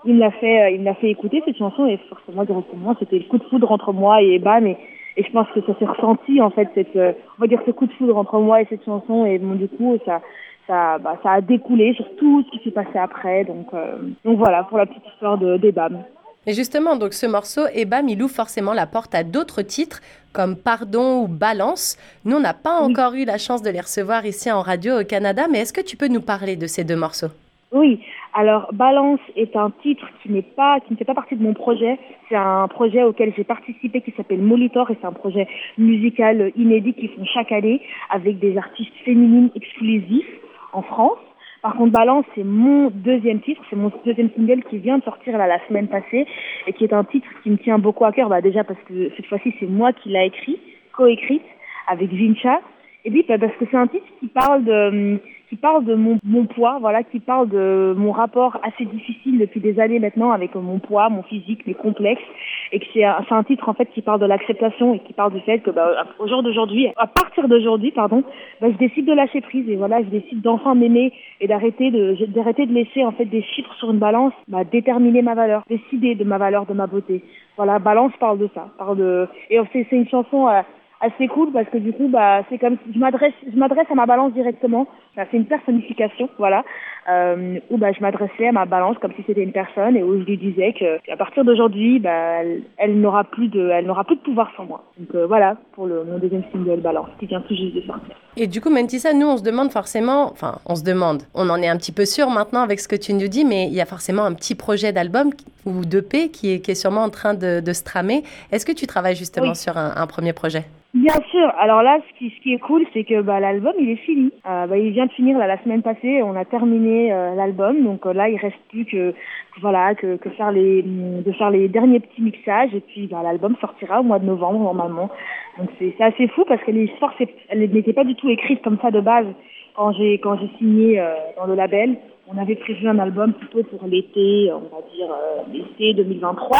Il 0.04 0.14
me 0.14 0.20
l'a 0.20 0.30
fait 0.30 0.74
il 0.74 0.82
m'a 0.82 0.94
fait 0.94 1.10
écouter 1.10 1.42
cette 1.44 1.58
chanson 1.58 1.86
et 1.86 1.98
forcément 2.08 2.44
directement 2.44 2.94
c'était 2.98 3.18
le 3.18 3.24
coup 3.24 3.38
de 3.38 3.44
foudre 3.44 3.70
entre 3.70 3.92
moi 3.92 4.22
et 4.22 4.38
Bam 4.38 4.66
et 4.66 4.76
et 5.16 5.24
je 5.24 5.30
pense 5.32 5.48
que 5.54 5.60
ça 5.62 5.78
s'est 5.78 5.86
ressenti 5.86 6.40
en 6.40 6.50
fait 6.50 6.68
cette 6.74 6.96
euh, 6.96 7.12
on 7.38 7.42
va 7.42 7.46
dire 7.46 7.60
ce 7.66 7.70
coup 7.72 7.86
de 7.86 7.92
foudre 7.92 8.16
entre 8.16 8.38
moi 8.38 8.62
et 8.62 8.66
cette 8.70 8.84
chanson 8.84 9.26
et 9.26 9.38
du 9.38 9.68
coup 9.68 9.98
ça 10.06 10.22
ça 10.70 10.98
bah, 10.98 11.18
ça 11.22 11.32
a 11.32 11.40
découlé 11.40 11.94
sur 11.94 12.06
tout 12.16 12.44
ce 12.44 12.50
qui 12.56 12.64
s'est 12.64 12.70
passé 12.70 12.96
après 12.98 13.44
donc 13.44 13.66
euh, 13.74 13.96
donc 14.24 14.38
voilà 14.38 14.62
pour 14.64 14.78
la 14.78 14.86
petite 14.86 15.06
histoire 15.12 15.36
de 15.36 15.56
d'Ebam. 15.56 15.98
Et 16.46 16.54
justement, 16.54 16.96
donc 16.96 17.12
ce 17.12 17.26
morceau, 17.26 17.66
Ebam, 17.74 18.08
il 18.08 18.22
ouvre 18.22 18.34
forcément 18.34 18.72
la 18.72 18.86
porte 18.86 19.14
à 19.14 19.24
d'autres 19.24 19.60
titres 19.60 20.00
comme 20.32 20.56
Pardon 20.56 21.24
ou 21.24 21.28
Balance. 21.28 21.98
Nous, 22.24 22.34
on 22.34 22.40
n'a 22.40 22.54
pas 22.54 22.80
encore 22.80 23.12
eu 23.12 23.26
la 23.26 23.36
chance 23.36 23.60
de 23.60 23.68
les 23.68 23.80
recevoir 23.80 24.24
ici 24.24 24.50
en 24.50 24.62
radio 24.62 25.02
au 25.02 25.04
Canada, 25.04 25.42
mais 25.50 25.58
est-ce 25.58 25.74
que 25.74 25.82
tu 25.82 25.98
peux 25.98 26.08
nous 26.08 26.22
parler 26.22 26.56
de 26.56 26.66
ces 26.66 26.82
deux 26.82 26.96
morceaux? 26.96 27.28
Oui, 27.72 28.00
alors, 28.32 28.72
Balance 28.72 29.20
est 29.36 29.54
un 29.54 29.70
titre 29.82 30.06
qui 30.22 30.32
n'est 30.32 30.42
pas, 30.42 30.80
qui 30.80 30.92
ne 30.92 30.98
fait 30.98 31.04
pas 31.04 31.14
partie 31.14 31.36
de 31.36 31.42
mon 31.42 31.52
projet. 31.52 31.98
C'est 32.28 32.36
un 32.36 32.66
projet 32.68 33.02
auquel 33.02 33.32
j'ai 33.36 33.44
participé 33.44 34.00
qui 34.00 34.12
s'appelle 34.16 34.40
Molitor 34.40 34.90
et 34.90 34.96
c'est 35.00 35.06
un 35.06 35.12
projet 35.12 35.46
musical 35.78 36.52
inédit 36.56 36.94
qu'ils 36.94 37.10
font 37.10 37.24
chaque 37.26 37.52
année 37.52 37.82
avec 38.08 38.38
des 38.38 38.56
artistes 38.56 38.96
féminines 39.04 39.50
exclusifs 39.54 40.26
en 40.72 40.82
France. 40.82 41.18
Par 41.62 41.74
contre, 41.74 41.92
Balance, 41.92 42.24
c'est 42.34 42.44
mon 42.44 42.88
deuxième 42.90 43.40
titre, 43.40 43.60
c'est 43.68 43.76
mon 43.76 43.92
deuxième 44.04 44.30
single 44.30 44.62
qui 44.64 44.78
vient 44.78 44.98
de 44.98 45.04
sortir 45.04 45.36
là, 45.36 45.46
la 45.46 45.58
semaine 45.68 45.88
passée 45.88 46.26
et 46.66 46.72
qui 46.72 46.84
est 46.84 46.92
un 46.92 47.04
titre 47.04 47.28
qui 47.42 47.50
me 47.50 47.58
tient 47.58 47.78
beaucoup 47.78 48.04
à 48.06 48.12
cœur. 48.12 48.30
Bah, 48.30 48.40
déjà 48.40 48.64
parce 48.64 48.80
que 48.88 49.10
cette 49.16 49.26
fois-ci, 49.26 49.54
c'est 49.60 49.66
moi 49.66 49.92
qui 49.92 50.08
l'a 50.08 50.24
écrit, 50.24 50.58
coécrite 50.92 51.44
avec 51.86 52.10
Vincha. 52.10 52.60
Et 53.04 53.10
puis, 53.10 53.24
bah, 53.28 53.38
parce 53.38 53.54
que 53.56 53.64
c'est 53.70 53.76
un 53.76 53.86
titre 53.86 54.06
qui 54.20 54.26
parle 54.28 54.64
de, 54.64 55.18
qui 55.50 55.56
parle 55.56 55.84
de 55.84 55.94
mon, 55.94 56.18
mon 56.24 56.46
poids, 56.46 56.78
voilà, 56.80 57.02
qui 57.02 57.18
parle 57.18 57.48
de 57.48 57.92
mon 57.96 58.12
rapport 58.12 58.58
assez 58.62 58.84
difficile 58.84 59.38
depuis 59.38 59.58
des 59.58 59.80
années 59.80 59.98
maintenant 59.98 60.30
avec 60.30 60.54
mon 60.54 60.78
poids, 60.78 61.08
mon 61.08 61.24
physique, 61.24 61.66
mes 61.66 61.74
complexes, 61.74 62.22
et 62.70 62.78
que 62.78 62.86
c'est 62.94 63.02
un, 63.02 63.24
un, 63.28 63.42
titre 63.42 63.68
en 63.68 63.74
fait 63.74 63.86
qui 63.86 64.00
parle 64.00 64.20
de 64.20 64.26
l'acceptation 64.26 64.94
et 64.94 65.00
qui 65.00 65.12
parle 65.12 65.32
du 65.32 65.40
fait 65.40 65.58
que 65.58 65.70
bah, 65.70 66.06
au 66.20 66.28
jour 66.28 66.44
d'aujourd'hui, 66.44 66.88
à 66.96 67.08
partir 67.08 67.48
d'aujourd'hui, 67.48 67.90
pardon, 67.90 68.22
bah, 68.60 68.68
je 68.70 68.76
décide 68.76 69.06
de 69.06 69.12
lâcher 69.12 69.40
prise 69.40 69.68
et 69.68 69.74
voilà, 69.74 70.00
je 70.02 70.08
décide 70.08 70.40
d'enfin 70.40 70.76
m'aimer 70.76 71.12
et 71.40 71.48
d'arrêter 71.48 71.90
de 71.90 72.14
d'arrêter 72.26 72.66
de 72.66 72.72
laisser 72.72 73.04
en 73.04 73.10
fait 73.10 73.24
des 73.24 73.42
chiffres 73.42 73.74
sur 73.74 73.90
une 73.90 73.98
balance 73.98 74.32
bah, 74.46 74.62
déterminer 74.62 75.22
ma 75.22 75.34
valeur, 75.34 75.64
décider 75.68 76.14
de 76.14 76.22
ma 76.22 76.38
valeur, 76.38 76.64
de 76.66 76.74
ma 76.74 76.86
beauté. 76.86 77.24
Voilà, 77.56 77.80
balance 77.80 78.12
parle 78.20 78.38
de 78.38 78.48
ça, 78.54 78.68
parle 78.78 78.98
de 78.98 79.26
et 79.50 79.58
c'est 79.72 79.86
une 79.90 80.08
chanson. 80.08 80.46
Euh, 80.48 80.62
assez 81.00 81.28
cool 81.28 81.52
parce 81.52 81.68
que 81.68 81.78
du 81.78 81.92
coup 81.92 82.08
bah 82.08 82.42
c'est 82.48 82.58
comme 82.58 82.76
si 82.84 82.92
je 82.94 82.98
m'adresse 82.98 83.32
je 83.50 83.56
m'adresse 83.58 83.86
à 83.90 83.94
ma 83.94 84.06
balance 84.06 84.32
directement. 84.32 84.86
C'est 85.16 85.36
une 85.36 85.46
personnification 85.46 86.28
voilà 86.38 86.64
euh, 87.08 87.58
où 87.70 87.78
bah 87.78 87.92
je 87.92 88.00
m'adressais 88.00 88.48
à 88.48 88.52
ma 88.52 88.66
balance 88.66 88.96
comme 88.98 89.12
si 89.14 89.22
c'était 89.26 89.42
une 89.42 89.52
personne 89.52 89.96
et 89.96 90.02
où 90.02 90.20
je 90.20 90.24
lui 90.24 90.36
disais 90.36 90.72
que 90.72 90.98
à 91.10 91.16
partir 91.16 91.44
d'aujourd'hui 91.44 91.98
bah 91.98 92.40
elle, 92.40 92.62
elle 92.76 93.00
n'aura 93.00 93.24
plus 93.24 93.48
de 93.48 93.68
elle 93.70 93.86
n'aura 93.86 94.04
plus 94.04 94.16
de 94.16 94.20
pouvoir 94.20 94.50
sans 94.56 94.64
moi 94.64 94.84
donc 94.98 95.14
euh, 95.14 95.26
voilà 95.26 95.56
pour 95.72 95.86
le 95.86 96.04
mon 96.04 96.18
deuxième 96.18 96.44
single 96.52 96.80
balance 96.80 97.08
qui 97.18 97.26
vient 97.26 97.40
tout 97.40 97.54
juste 97.54 97.74
de 97.74 97.80
sortir 97.82 98.14
et 98.36 98.46
du 98.46 98.60
coup 98.60 98.70
Mentissa 98.70 99.12
nous 99.12 99.26
on 99.26 99.36
se 99.36 99.42
demande 99.42 99.70
forcément 99.70 100.30
enfin 100.30 100.58
on 100.66 100.74
se 100.74 100.84
demande 100.84 101.22
on 101.34 101.48
en 101.48 101.56
est 101.62 101.68
un 101.68 101.76
petit 101.76 101.92
peu 101.92 102.04
sûr 102.04 102.28
maintenant 102.28 102.62
avec 102.62 102.80
ce 102.80 102.88
que 102.88 102.96
tu 102.96 103.14
nous 103.14 103.28
dis 103.28 103.44
mais 103.44 103.66
il 103.66 103.74
y 103.74 103.80
a 103.80 103.86
forcément 103.86 104.24
un 104.24 104.34
petit 104.34 104.54
projet 104.54 104.92
d'album 104.92 105.30
ou 105.66 105.84
d'EP 105.84 106.30
qui 106.30 106.54
est 106.54 106.60
qui 106.60 106.70
est 106.70 106.74
sûrement 106.74 107.02
en 107.02 107.10
train 107.10 107.34
de, 107.34 107.60
de 107.60 107.72
se 107.72 107.84
tramer 107.84 108.22
est-ce 108.52 108.66
que 108.66 108.72
tu 108.72 108.86
travailles 108.86 109.16
justement 109.16 109.48
oui. 109.48 109.56
sur 109.56 109.76
un, 109.76 109.92
un 109.96 110.06
premier 110.06 110.32
projet? 110.32 110.64
Bien 110.92 111.14
sûr. 111.30 111.52
Alors 111.60 111.82
là, 111.82 111.98
ce 112.08 112.18
qui, 112.18 112.34
ce 112.36 112.42
qui 112.42 112.52
est 112.52 112.58
cool, 112.58 112.84
c'est 112.92 113.04
que 113.04 113.22
bah, 113.22 113.38
l'album, 113.38 113.74
il 113.78 113.90
est 113.90 113.96
fini. 114.04 114.32
Euh, 114.44 114.66
bah, 114.66 114.76
il 114.76 114.90
vient 114.90 115.06
de 115.06 115.12
finir 115.12 115.38
là, 115.38 115.46
la 115.46 115.62
semaine 115.62 115.82
passée. 115.82 116.20
On 116.22 116.34
a 116.34 116.44
terminé 116.44 116.89
euh, 116.90 117.34
l'album. 117.34 117.84
Donc 117.84 118.06
euh, 118.06 118.12
là, 118.12 118.28
il 118.28 118.36
reste 118.36 118.58
plus 118.68 118.84
que 118.84 119.14
voilà 119.60 119.94
que, 119.94 120.16
que 120.16 120.30
faire 120.30 120.52
les 120.52 120.82
de 120.82 121.32
faire 121.32 121.50
les 121.50 121.68
derniers 121.68 122.00
petits 122.00 122.22
mixages. 122.22 122.74
Et 122.74 122.80
puis 122.80 123.06
bah, 123.06 123.20
l'album 123.22 123.56
sortira 123.60 124.00
au 124.00 124.02
mois 124.02 124.18
de 124.18 124.26
novembre 124.26 124.60
normalement. 124.60 125.10
Donc 125.58 125.68
c'est 125.78 125.94
assez 126.00 126.28
fou 126.28 126.44
parce 126.46 126.62
que 126.62 126.70
l'histoire, 126.70 127.14
elle 127.48 127.70
n'était 127.70 127.92
pas 127.92 128.04
du 128.04 128.14
tout 128.14 128.28
écrite 128.28 128.62
comme 128.62 128.78
ça 128.80 128.90
de 128.90 129.00
base 129.00 129.26
quand 129.74 129.92
j'ai 129.92 130.18
quand 130.18 130.36
j'ai 130.38 130.50
signé 130.58 131.00
euh, 131.00 131.14
dans 131.36 131.46
le 131.46 131.54
label. 131.54 131.96
On 132.32 132.38
avait 132.38 132.54
prévu 132.54 132.86
un 132.86 132.98
album 133.00 133.32
plutôt 133.32 133.64
pour 133.64 133.88
l'été, 133.88 134.52
on 134.52 134.74
va 134.74 134.82
dire 134.94 135.08
l'été 135.52 135.94
2023. 135.94 136.58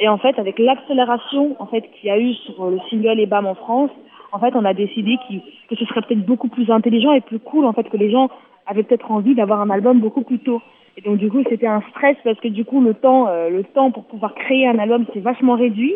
Et 0.00 0.08
en 0.08 0.16
fait, 0.16 0.38
avec 0.38 0.58
l'accélération 0.58 1.56
en 1.58 1.66
fait 1.66 1.82
qu'il 1.92 2.08
y 2.08 2.10
a 2.10 2.18
eu 2.18 2.32
sur 2.32 2.70
le 2.70 2.78
single 2.88 3.20
EBAM 3.20 3.44
en 3.44 3.54
France, 3.54 3.90
en 4.32 4.38
fait, 4.38 4.54
on 4.54 4.64
a 4.64 4.74
décidé 4.74 5.18
qu 5.28 5.40
que 5.68 5.76
ce 5.76 5.84
serait 5.86 6.02
peut-être 6.02 6.24
beaucoup 6.24 6.48
plus 6.48 6.70
intelligent 6.70 7.12
et 7.12 7.20
plus 7.20 7.38
cool 7.38 7.64
en 7.64 7.72
fait 7.72 7.84
que 7.84 7.96
les 7.96 8.10
gens 8.10 8.28
avaient 8.70 8.82
peut-être 8.84 9.10
envie 9.10 9.34
d'avoir 9.34 9.60
un 9.60 9.70
album 9.70 10.00
beaucoup 10.00 10.22
plus 10.22 10.38
tôt. 10.38 10.62
Et 10.96 11.02
donc 11.02 11.18
du 11.18 11.30
coup, 11.30 11.42
c'était 11.48 11.66
un 11.66 11.82
stress 11.90 12.16
parce 12.24 12.38
que 12.40 12.48
du 12.48 12.64
coup, 12.64 12.80
le 12.80 12.94
temps, 12.94 13.28
euh, 13.28 13.50
le 13.50 13.64
temps 13.64 13.90
pour 13.90 14.04
pouvoir 14.04 14.34
créer 14.34 14.66
un 14.66 14.78
album, 14.78 15.06
c'est 15.12 15.20
vachement 15.20 15.56
réduit. 15.56 15.94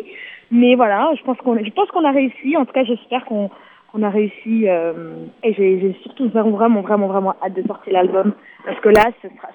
Mais 0.51 0.75
voilà, 0.75 1.11
je 1.17 1.23
pense 1.23 1.37
qu'on, 1.37 1.57
je 1.57 1.71
pense 1.71 1.89
qu'on 1.89 2.03
a 2.03 2.11
réussi. 2.11 2.55
En 2.55 2.65
tout 2.65 2.73
cas, 2.73 2.83
j'espère 2.83 3.25
qu'on 3.25 3.49
on 3.95 4.03
a 4.03 4.09
réussi 4.09 4.67
euh, 4.67 5.15
et 5.41 5.53
j'ai 5.53 5.95
surtout 6.03 6.27
vraiment 6.27 6.81
vraiment 6.81 7.07
vraiment 7.07 7.33
hâte 7.41 7.53
de 7.53 7.65
sortir 7.65 7.93
l'album 7.93 8.33
parce 8.65 8.77
que 8.81 8.89
là 8.89 9.05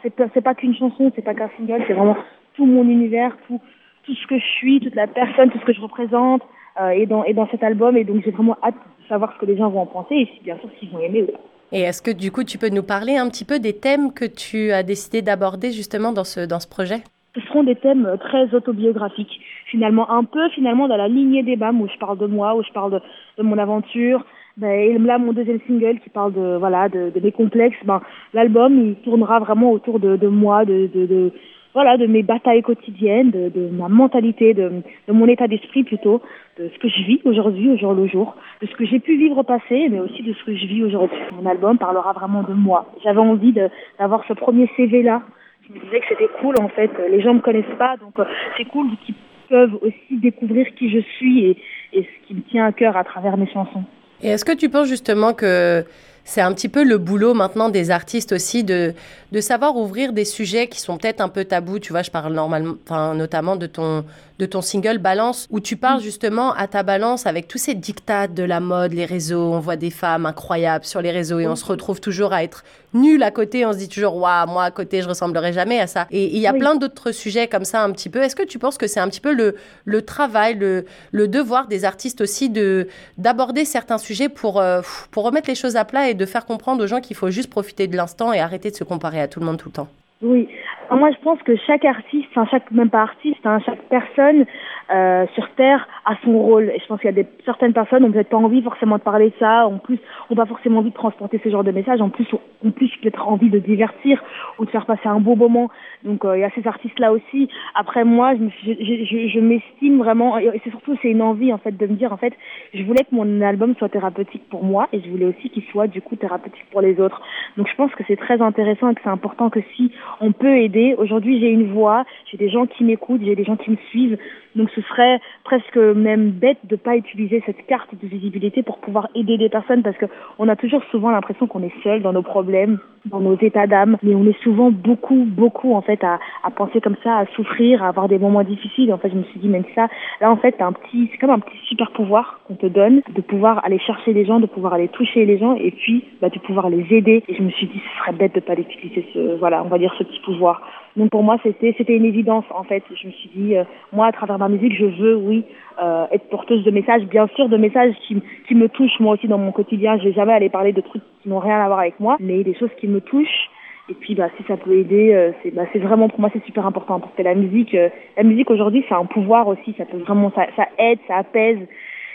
c'est 0.03 0.17
pas, 0.17 0.29
pas 0.29 0.55
qu'une 0.55 0.75
chanson 0.75 1.13
c'est 1.15 1.23
pas 1.23 1.35
qu'un 1.35 1.51
single 1.59 1.85
c'est 1.87 1.93
vraiment 1.93 2.17
tout 2.55 2.65
mon 2.65 2.85
univers 2.85 3.37
tout 3.47 3.61
tout 4.05 4.15
ce 4.15 4.27
que 4.27 4.39
je 4.39 4.47
suis 4.47 4.81
toute 4.81 4.95
la 4.95 5.07
personne 5.07 5.51
tout 5.51 5.59
ce 5.59 5.67
que 5.67 5.75
je 5.75 5.81
représente 5.83 6.41
euh, 6.81 6.89
et 6.89 7.05
dans 7.05 7.23
et 7.25 7.35
dans 7.35 7.49
cet 7.49 7.63
album 7.63 7.99
et 7.99 8.05
donc 8.05 8.23
j'ai 8.25 8.31
vraiment 8.31 8.57
hâte 8.63 8.77
de 8.77 9.09
savoir 9.09 9.35
ce 9.35 9.41
que 9.41 9.45
les 9.47 9.59
gens 9.59 9.69
vont 9.69 9.81
en 9.81 9.87
penser 9.87 10.15
et 10.15 10.27
si 10.35 10.43
bien 10.43 10.57
sûr 10.57 10.71
s'ils 10.79 10.89
vont 10.89 11.01
aimer 11.01 11.23
ou 11.23 11.27
pas. 11.27 11.41
Et 11.73 11.83
est-ce 11.83 12.03
que 12.03 12.11
du 12.11 12.33
coup 12.33 12.45
tu 12.45 12.59
peux 12.59 12.69
nous 12.69 12.83
parler 12.83 13.17
un 13.17 13.29
petit 13.29 13.45
peu 13.45 13.59
des 13.59 13.77
thèmes 13.77 14.13
que 14.13 14.25
tu 14.25 14.73
as 14.73 14.83
décidé 14.83 15.23
d'aborder 15.23 15.71
justement 15.71 16.13
dans 16.13 16.25
ce 16.25 16.47
dans 16.47 16.61
ce 16.61 16.69
projet? 16.69 17.03
Ce 17.35 17.41
seront 17.43 17.63
des 17.63 17.77
thèmes 17.77 18.17
très 18.21 18.53
autobiographiques. 18.55 19.41
Finalement 19.67 20.11
un 20.11 20.25
peu 20.25 20.49
finalement 20.51 20.89
dans 20.89 20.97
la 20.97 21.07
lignée 21.07 21.45
des 21.45 21.57
BAM 21.57 21.81
où 21.81 21.89
je 21.89 21.99
parle 21.99 22.19
de 22.19 22.27
moi, 22.27 22.57
où 22.57 22.63
je 22.65 22.73
parle 22.73 23.01
de, 23.39 23.43
mon 23.43 23.57
aventure. 23.57 24.25
Ben, 24.57 24.69
et 24.69 24.99
là, 24.99 25.17
mon 25.17 25.33
deuxième 25.33 25.61
single 25.67 26.01
qui 26.01 26.11
parle 26.11 26.35
de 26.35 26.57
voilà 26.59 26.89
de, 26.89 27.11
de 27.15 27.21
mes 27.21 27.31
complexes, 27.31 27.79
ben 27.85 28.03
l'album 28.35 28.89
il 28.89 28.95
tournera 28.97 29.39
vraiment 29.39 29.71
autour 29.71 30.01
de, 30.01 30.27
moi, 30.27 30.65
de 30.65 31.33
voilà 31.75 31.97
de 31.97 32.07
mes 32.07 32.23
batailles 32.23 32.63
quotidiennes, 32.63 33.31
de, 33.31 33.49
de 33.49 33.69
ma 33.71 33.89
mentalité, 33.89 34.55
de, 34.55 34.71
de 35.09 35.13
mon 35.13 35.27
état 35.29 35.47
d'esprit 35.49 35.85
plutôt, 35.85 36.21
de 36.59 36.69
ce 36.75 36.79
que 36.79 36.89
je 36.89 37.03
vis 37.05 37.21
aujourd'hui 37.25 37.71
au 37.71 37.77
jour 37.77 37.93
le 37.93 38.07
jour, 38.07 38.37
de 38.61 38.67
ce 38.67 38.75
que 38.75 38.85
j'ai 38.85 38.99
pu 38.99 39.17
vivre 39.17 39.39
au 39.39 39.43
passé, 39.43 39.89
mais 39.91 40.01
aussi 40.01 40.23
de 40.23 40.33
ce 40.33 40.45
que 40.45 40.55
je 40.57 40.67
vis 40.67 40.83
aujourd'hui. 40.85 41.19
Mon 41.33 41.49
album 41.49 41.79
parlera 41.79 42.13
vraiment 42.13 42.43
de 42.43 42.55
moi. 42.55 42.93
J'avais 43.05 43.21
envie 43.21 43.55
d'avoir 43.99 44.25
ce 44.27 44.33
premier 44.33 44.69
CV 44.77 45.03
là. 45.03 45.23
Je 45.69 45.75
me 45.75 45.81
disais 45.85 46.01
que 46.01 46.07
c'était 46.09 46.29
cool 46.41 46.57
en 46.61 46.69
fait. 46.69 46.91
Les 47.11 47.21
gens 47.21 47.35
me 47.35 47.41
connaissent 47.41 47.77
pas, 47.79 47.97
donc 47.97 48.15
c'est 48.57 48.65
cool 48.65 48.89
qu'ils 49.07 49.15
peuvent 49.49 49.79
aussi 49.83 50.21
découvrir 50.21 50.67
qui 50.75 50.91
je 50.91 51.01
suis 51.17 51.45
et, 51.45 51.57
et 51.93 52.03
ce 52.03 52.27
qui 52.27 52.35
me 52.35 52.43
tient 52.43 52.67
à 52.67 52.73
cœur 52.73 52.97
à 52.97 53.05
travers 53.05 53.37
mes 53.37 53.47
chansons. 53.49 53.85
Et 54.23 54.29
est-ce 54.29 54.45
que 54.45 54.57
tu 54.57 54.69
penses 54.69 54.89
justement 54.89 55.33
que 55.33 55.83
c'est 56.31 56.41
un 56.41 56.53
petit 56.53 56.69
peu 56.69 56.85
le 56.85 56.97
boulot 56.97 57.35
maintenant 57.35 57.71
des 57.71 57.91
artistes 57.91 58.31
aussi 58.31 58.63
de, 58.63 58.95
de 59.33 59.41
savoir 59.41 59.77
ouvrir 59.77 60.13
des 60.13 60.25
sujets 60.25 60.69
qui 60.69 60.79
sont 60.79 60.97
peut-être 60.97 61.21
un 61.21 61.29
peu 61.29 61.45
tabous. 61.45 61.81
Tu 61.81 61.91
vois, 61.93 62.03
je 62.03 62.13
parle 62.13 62.33
normalement, 62.33 62.75
enfin, 62.87 63.15
notamment 63.15 63.57
de 63.57 63.67
ton, 63.67 64.05
de 64.41 64.47
ton 64.47 64.63
single 64.63 64.97
Balance, 64.99 65.47
où 65.51 65.61
tu 65.61 65.77
parles 65.77 66.01
justement 66.01 66.55
à 66.55 66.67
ta 66.67 66.83
balance 66.83 67.27
avec 67.27 67.47
tous 67.47 67.59
ces 67.59 67.75
dictats 67.75 68.27
de 68.27 68.43
la 68.43 68.59
mode, 68.59 68.95
les 68.95 69.05
réseaux. 69.05 69.53
On 69.53 69.61
voit 69.61 69.77
des 69.77 69.91
femmes 69.91 70.25
incroyables 70.25 70.87
sur 70.87 71.03
les 71.03 71.11
réseaux 71.11 71.41
et 71.41 71.47
on 71.47 71.57
se 71.57 71.65
retrouve 71.67 72.01
toujours 72.01 72.33
à 72.33 72.43
être 72.43 72.65
nul 72.95 73.23
à 73.23 73.31
côté. 73.31 73.67
On 73.67 73.73
se 73.75 73.79
dit 73.79 73.89
toujours, 73.91 74.17
waouh, 74.17 74.49
moi 74.49 74.65
à 74.65 74.71
côté, 74.71 75.03
je 75.03 75.09
ressemblerai 75.09 75.53
jamais 75.53 75.79
à 75.79 75.87
ça. 75.87 76.07
Et 76.11 76.35
il 76.35 76.41
y 76.41 76.47
a 76.47 76.55
plein 76.55 76.75
d'autres 76.75 77.13
sujets 77.13 77.49
comme 77.49 77.67
ça 77.67 77.85
un 77.85 77.93
petit 77.93 78.09
peu. 78.09 78.23
Est-ce 78.23 78.35
que 78.35 78.43
tu 78.43 78.59
penses 78.59 78.79
que 78.79 78.87
c'est 78.87 79.01
un 79.01 79.09
petit 79.09 79.21
peu 79.21 79.35
le, 79.35 79.57
le 79.85 80.03
travail, 80.03 80.55
le, 80.55 80.87
le 81.13 81.29
devoir 81.29 81.69
des 81.69 81.85
artistes 81.85 82.23
aussi 82.23 82.49
de 82.49 82.89
d'aborder 83.19 83.67
certains 83.67 83.99
sujets 83.99 84.31
pour, 84.31 84.59
euh, 84.59 84.81
pour 85.11 85.25
remettre 85.25 85.51
les 85.51 85.55
choses 85.55 85.77
à 85.77 85.85
plat 85.85 86.09
et 86.09 86.15
de 86.15 86.25
faire 86.25 86.47
comprendre 86.47 86.83
aux 86.83 86.87
gens 86.87 87.03
qu'il 87.03 87.15
faut 87.15 87.31
juste 87.31 87.51
profiter 87.51 87.87
de 87.89 87.97
l'instant 87.97 88.33
et 88.33 88.41
arrêter 88.41 88.71
de 88.71 88.77
se 88.77 88.85
comparer 88.85 89.21
à 89.21 89.29
tout 89.29 89.39
le 89.39 89.45
monde 89.45 89.59
tout 89.59 89.69
le 89.69 89.75
temps? 89.75 89.89
Oui. 90.23 90.49
Moi, 90.97 91.11
je 91.13 91.19
pense 91.23 91.41
que 91.43 91.55
chaque 91.67 91.85
artiste, 91.85 92.27
enfin 92.31 92.47
chaque 92.51 92.71
même 92.73 92.91
pas 92.91 93.03
artiste, 93.03 93.41
hein, 93.45 93.59
chaque 93.65 93.83
personne 93.89 94.45
euh, 94.91 95.25
sur 95.35 95.49
Terre 95.51 95.87
a 96.05 96.17
son 96.25 96.37
rôle. 96.37 96.71
Et 96.75 96.81
je 96.81 96.87
pense 96.87 97.01
qu'il 97.01 97.09
y 97.09 97.13
a 97.13 97.23
des, 97.23 97.27
certaines 97.45 97.73
personnes 97.73 98.05
ont 98.05 98.11
peut-être 98.11 98.29
pas 98.29 98.37
envie 98.37 98.61
forcément 98.61 98.97
de 98.97 99.03
parler 99.03 99.27
de 99.27 99.35
ça. 99.39 99.67
En 99.67 99.79
plus, 99.79 100.01
on 100.29 100.35
n'a 100.35 100.43
pas 100.43 100.49
forcément 100.49 100.81
envie 100.81 100.91
de 100.91 100.95
transporter 100.95 101.41
ce 101.45 101.49
genre 101.49 101.63
de 101.63 101.71
message. 101.71 102.01
En 102.01 102.09
plus, 102.09 102.27
on, 102.65 102.71
plus 102.73 102.91
peut-être 103.01 103.29
envie 103.29 103.51
de 103.51 103.61
divertir 103.61 104.21
ou 104.59 104.65
de 104.65 104.71
faire 104.71 104.85
passer 104.87 105.07
un 105.07 105.21
beau 105.21 105.37
moment. 105.37 105.71
Donc, 106.03 106.25
euh, 106.25 106.37
il 106.37 106.41
y 106.41 106.45
a 106.45 106.51
ces 106.51 106.67
artistes-là 106.67 107.13
aussi. 107.13 107.49
Après, 107.77 108.05
moi, 108.05 108.35
je, 108.35 108.73
je, 108.73 109.05
je, 109.05 109.29
je 109.29 109.41
m'estime 109.41 109.99
vraiment. 109.99 110.39
Et 110.39 110.61
c'est 110.65 110.71
surtout, 110.71 110.97
c'est 111.03 111.11
une 111.11 111.23
envie 111.23 111.53
en 111.53 111.59
fait 111.59 111.77
de 111.77 111.87
me 111.87 111.95
dire, 111.95 112.13
en 112.13 112.17
fait, 112.17 112.33
je 112.75 112.83
voulais 112.83 113.05
que 113.05 113.15
mon 113.15 113.43
album 113.43 113.77
soit 113.77 113.91
thérapeutique 113.91 114.49
pour 114.51 114.65
moi 114.65 114.89
et 114.93 115.01
je 115.01 115.09
voulais 115.09 115.27
aussi 115.27 115.51
qu'il 115.51 115.63
soit 115.65 115.87
du 115.87 116.03
coup 116.03 116.17
thérapeutique 116.17 116.67
pour 116.73 116.81
les 116.81 116.99
autres. 117.01 117.23
Donc, 117.57 117.69
je 117.69 117.75
pense 117.77 117.95
que 117.95 118.03
c'est 118.09 118.17
très 118.17 118.41
intéressant 118.43 118.91
et 118.91 118.95
que 118.97 119.03
c'est 119.05 119.11
important 119.11 119.51
que 119.51 119.61
si 119.77 119.93
on 120.21 120.33
peut 120.33 120.57
aider. 120.57 120.80
Aujourd'hui, 120.99 121.41
j'ai 121.41 121.51
une 121.51 121.73
voix, 121.73 122.05
j'ai 122.31 122.37
des 122.37 122.49
gens 122.49 122.67
qui 122.67 122.85
m'écoutent, 122.85 123.23
j'ai 123.25 123.37
des 123.37 123.45
gens 123.45 123.57
qui 123.57 123.71
me 123.71 123.77
suivent. 123.91 124.19
Donc 124.57 124.69
ce 124.75 124.81
serait 124.83 125.21
presque 125.45 125.77
même 125.77 126.31
bête 126.31 126.59
de 126.65 126.77
pas 126.77 126.97
utiliser 126.97 127.43
cette 127.47 127.65
carte 127.67 127.91
de 127.95 128.07
visibilité 128.07 128.63
pour 128.63 128.79
pouvoir 128.79 129.09
aider 129.15 129.39
des 129.39 129.49
personnes 129.49 129.83
parce 129.83 129.97
que 129.97 130.07
on 130.39 130.49
a 130.49 130.57
toujours 130.57 130.83
souvent 130.91 131.11
l'impression 131.11 131.47
qu'on 131.47 131.63
est 131.63 131.73
seul 131.85 132.03
dans 132.03 132.13
nos 132.13 132.23
problèmes, 132.23 132.79
dans 133.05 133.21
nos 133.21 133.37
états 133.39 133.67
d'âme, 133.67 133.97
mais 134.03 134.15
on 134.15 134.27
est 134.27 134.43
souvent 134.43 134.71
beaucoup, 134.71 135.25
beaucoup 135.25 135.75
en 135.75 135.83
fait 135.83 136.03
à, 136.03 136.19
à 136.43 136.51
penser 136.51 136.81
comme 136.81 136.97
ça, 137.05 137.19
à 137.19 137.27
souffrir, 137.37 137.83
à 137.83 137.89
avoir 137.89 138.09
des 138.09 138.19
moments 138.19 138.43
difficiles. 138.43 138.93
En 138.93 138.99
fait, 138.99 139.11
je 139.11 139.17
me 139.17 139.23
suis 139.25 139.39
dit 139.39 139.49
même 139.49 139.65
ça, 139.75 139.89
là 140.21 140.31
en 140.31 140.37
fait, 140.37 140.61
un 140.61 140.73
petit, 140.73 141.09
c'est 141.13 141.19
comme 141.19 141.31
un 141.31 141.39
petit 141.39 141.57
super 141.69 141.91
pouvoir 141.93 142.41
qu'on 142.47 142.57
te 142.57 142.67
donne 142.67 143.03
de 143.15 143.21
pouvoir 143.21 143.65
aller 143.65 143.79
chercher 143.79 144.13
les 144.13 144.25
gens, 144.25 144.41
de 144.41 144.47
pouvoir 144.47 144.75
aller 144.75 144.89
toucher 144.89 145.25
les 145.27 145.39
gens 145.39 145.55
et 145.55 145.71
puis 145.71 146.05
bah, 146.21 146.29
de 146.29 146.39
pouvoir 146.41 146.69
les 146.71 146.87
aider. 146.91 147.23
Et 147.29 147.35
je 147.35 147.43
me 147.43 147.51
suis 147.51 147.69
dit 147.69 147.79
ce 147.79 147.99
serait 148.01 148.13
bête 148.13 148.35
de 148.35 148.41
pas 148.41 148.55
l'utiliser, 148.55 149.07
ce, 149.15 149.37
voilà, 149.39 149.63
on 149.63 149.69
va 149.69 149.79
dire 149.79 149.95
ce 149.97 150.05
petit 150.05 150.21
pouvoir. 150.21 150.61
Donc 150.97 151.11
pour 151.11 151.23
moi, 151.23 151.37
c'était 151.43 151.75
c'était 151.79 151.97
une 151.97 152.05
évidence 152.05 152.45
en 152.51 152.65
fait. 152.65 152.83
Je 152.95 153.07
me 153.07 153.13
suis 153.13 153.31
dit, 153.35 153.57
euh, 153.57 153.65
moi, 153.93 154.07
à 154.07 154.13
travers 154.13 154.39
ma 154.39 154.49
musique, 154.49 154.75
je 154.75 154.87
veux, 154.87 155.17
oui, 155.17 155.45
euh, 155.83 156.07
être 156.11 156.29
porteuse 156.29 156.65
de 156.65 156.71
messages, 156.71 157.05
bien 157.05 157.29
sûr, 157.37 157.49
de 157.49 157.57
messages 157.57 157.95
qui, 158.07 158.21
qui 158.49 158.55
me 158.55 158.69
touchent 158.69 158.99
moi 159.01 159.15
aussi 159.15 159.29
dans 159.29 159.39
mon 159.39 159.53
quotidien. 159.53 159.99
Je 159.99 160.05
vais 160.05 160.13
jamais 160.13 160.33
aller 160.33 160.49
parler 160.49 160.73
de 160.73 160.81
trucs 160.81 161.03
qui 161.23 161.29
n'ont 161.29 161.39
rien 161.39 161.61
à 161.61 161.67
voir 161.67 161.81
avec 161.81 162.01
moi, 162.01 162.17
mais 162.21 162.43
des 162.43 162.55
choses 162.55 162.71
qui 162.81 162.89
me 162.89 163.01
touchent. 163.01 163.51
Et 163.89 163.95
puis, 163.95 164.15
bah, 164.15 164.29
si 164.37 164.45
ça 164.45 164.57
peut 164.57 164.73
aider, 164.73 165.13
euh, 165.13 165.33
c'est 165.43 165.53
bah, 165.53 165.65
c'est 165.73 165.81
vraiment 165.81 166.09
pour 166.09 166.21
moi 166.21 166.31
c'est 166.33 166.45
super 166.45 166.67
important 166.67 167.01
parce 167.01 167.15
que 167.15 167.23
la 167.23 167.35
musique, 167.35 167.77
la 168.17 168.23
musique 168.23 168.51
aujourd'hui, 168.51 168.85
c'est 168.89 168.95
un 168.95 169.07
pouvoir 169.07 169.47
aussi. 169.49 169.75
Ça 169.79 169.85
peut 169.85 169.99
vraiment, 169.99 170.33
ça, 170.35 170.47
ça 170.57 170.69
aide, 170.79 170.99
ça 171.07 171.19
apaise. 171.19 171.59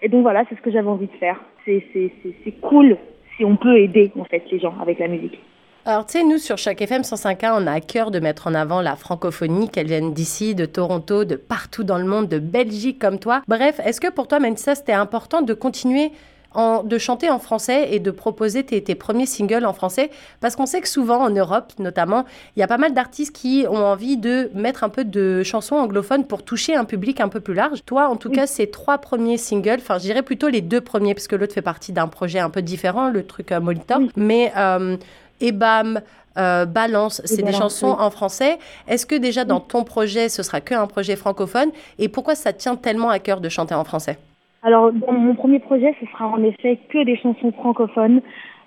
Et 0.01 0.10
donc 0.10 0.22
voilà, 0.22 0.44
c'est 0.50 0.55
ce 0.55 0.62
que 0.62 0.72
j'avais 0.72 0.88
envie 0.88 1.08
de 1.08 1.17
faire. 1.20 1.39
C'est 1.65 1.84
c'est 1.94 2.12
c'est 2.44 2.60
cool 2.62 2.98
si 3.38 3.46
on 3.46 3.55
peut 3.55 3.77
aider 3.77 4.12
en 4.20 4.25
fait 4.25 4.44
les 4.51 4.60
gens 4.60 4.74
avec 4.82 5.00
la 5.00 5.08
musique. 5.08 5.39
Alors, 5.87 6.07
tu 6.07 6.13
sais, 6.13 6.23
nous, 6.23 6.39
sur 6.39 6.57
chaque 6.57 6.81
FM 6.81 7.03
105.1, 7.03 7.61
on 7.61 7.67
a 7.67 7.73
à 7.73 7.79
cœur 7.79 8.09
de 8.09 8.19
mettre 8.19 8.47
en 8.47 8.55
avant 8.55 8.81
la 8.81 8.95
francophonie, 8.95 9.69
qu'elle 9.69 9.85
vienne 9.85 10.15
d'ici, 10.15 10.55
de 10.55 10.65
Toronto, 10.65 11.25
de 11.25 11.35
partout 11.35 11.83
dans 11.83 11.99
le 11.99 12.05
monde, 12.05 12.27
de 12.27 12.39
Belgique 12.39 12.97
comme 12.97 13.19
toi. 13.19 13.43
Bref, 13.47 13.79
est-ce 13.85 14.01
que 14.01 14.09
pour 14.09 14.27
toi, 14.27 14.39
ça, 14.55 14.73
c'était 14.73 14.93
important 14.93 15.43
de 15.43 15.53
continuer 15.53 16.11
en, 16.55 16.81
de 16.81 16.97
chanter 16.97 17.29
en 17.29 17.37
français 17.37 17.89
et 17.91 17.99
de 17.99 18.09
proposer 18.09 18.63
tes, 18.63 18.81
tes 18.81 18.95
premiers 18.95 19.27
singles 19.27 19.63
en 19.63 19.73
français? 19.73 20.09
Parce 20.39 20.55
qu'on 20.55 20.65
sait 20.65 20.81
que 20.81 20.87
souvent, 20.87 21.21
en 21.21 21.29
Europe 21.29 21.73
notamment, 21.77 22.25
il 22.55 22.61
y 22.61 22.63
a 22.63 22.67
pas 22.67 22.79
mal 22.79 22.95
d'artistes 22.95 23.35
qui 23.35 23.67
ont 23.69 23.85
envie 23.85 24.17
de 24.17 24.49
mettre 24.55 24.83
un 24.83 24.89
peu 24.89 25.03
de 25.03 25.43
chansons 25.43 25.75
anglophones 25.75 26.25
pour 26.25 26.41
toucher 26.41 26.73
un 26.73 26.85
public 26.85 27.21
un 27.21 27.29
peu 27.29 27.41
plus 27.41 27.53
large. 27.53 27.85
Toi, 27.85 28.07
en 28.07 28.15
tout 28.15 28.31
cas, 28.31 28.47
ces 28.47 28.71
trois 28.71 28.97
premiers 28.97 29.37
singles, 29.37 29.77
enfin, 29.81 29.99
je 29.99 30.03
dirais 30.03 30.23
plutôt 30.23 30.47
les 30.47 30.61
deux 30.61 30.81
premiers, 30.81 31.13
parce 31.13 31.27
que 31.27 31.35
l'autre 31.35 31.53
fait 31.53 31.61
partie 31.61 31.91
d'un 31.91 32.07
projet 32.07 32.39
un 32.39 32.49
peu 32.49 32.63
différent, 32.63 33.11
le 33.11 33.23
truc 33.23 33.51
euh, 33.51 33.59
Molitor. 33.59 33.99
Mais 34.15 34.51
euh, 34.57 34.97
et 35.41 35.51
bam, 35.51 36.01
euh, 36.37 36.65
Balance, 36.65 37.21
c'est 37.25 37.43
des 37.43 37.53
chansons 37.53 37.95
en 37.97 38.09
français. 38.09 38.57
Est-ce 38.87 39.05
que 39.05 39.15
déjà 39.15 39.45
dans 39.45 39.59
ton 39.59 39.83
projet, 39.83 40.29
ce 40.29 40.43
sera 40.43 40.61
qu'un 40.61 40.85
projet 40.87 41.15
francophone? 41.15 41.71
Et 41.97 42.09
pourquoi 42.09 42.35
ça 42.35 42.53
tient 42.53 42.75
tellement 42.75 43.09
à 43.09 43.19
cœur 43.19 43.39
de 43.39 43.49
chanter 43.49 43.73
en 43.73 43.83
français? 43.83 44.17
Alors, 44.63 44.91
dans 44.91 45.13
mon 45.13 45.35
premier 45.35 45.59
projet, 45.59 45.95
ce 45.99 46.07
sera 46.07 46.27
en 46.27 46.43
effet 46.43 46.79
que 46.89 47.05
des 47.05 47.17
chansons 47.17 47.51
francophones. 47.51 48.21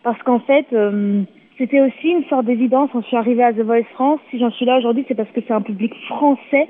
Parce 0.04 0.22
qu'en 0.22 0.40
fait, 0.40 0.66
euh, 0.72 1.22
c'était 1.59 1.81
aussi 1.81 2.09
une 2.09 2.25
sorte 2.27 2.47
d'évidence 2.47 2.88
quand 2.93 3.03
je 3.03 3.09
suis 3.09 3.17
arrivée 3.17 3.43
à 3.43 3.53
The 3.53 3.62
Voice 3.62 3.83
France. 3.95 4.21
Si 4.31 4.38
j'en 4.38 4.50
suis 4.53 4.65
là 4.65 4.79
aujourd'hui, 4.79 5.05
c'est 5.09 5.17
parce 5.17 5.31
que 5.31 5.41
c'est 5.47 5.53
un 5.53 5.61
public 5.61 5.93
français 6.07 6.69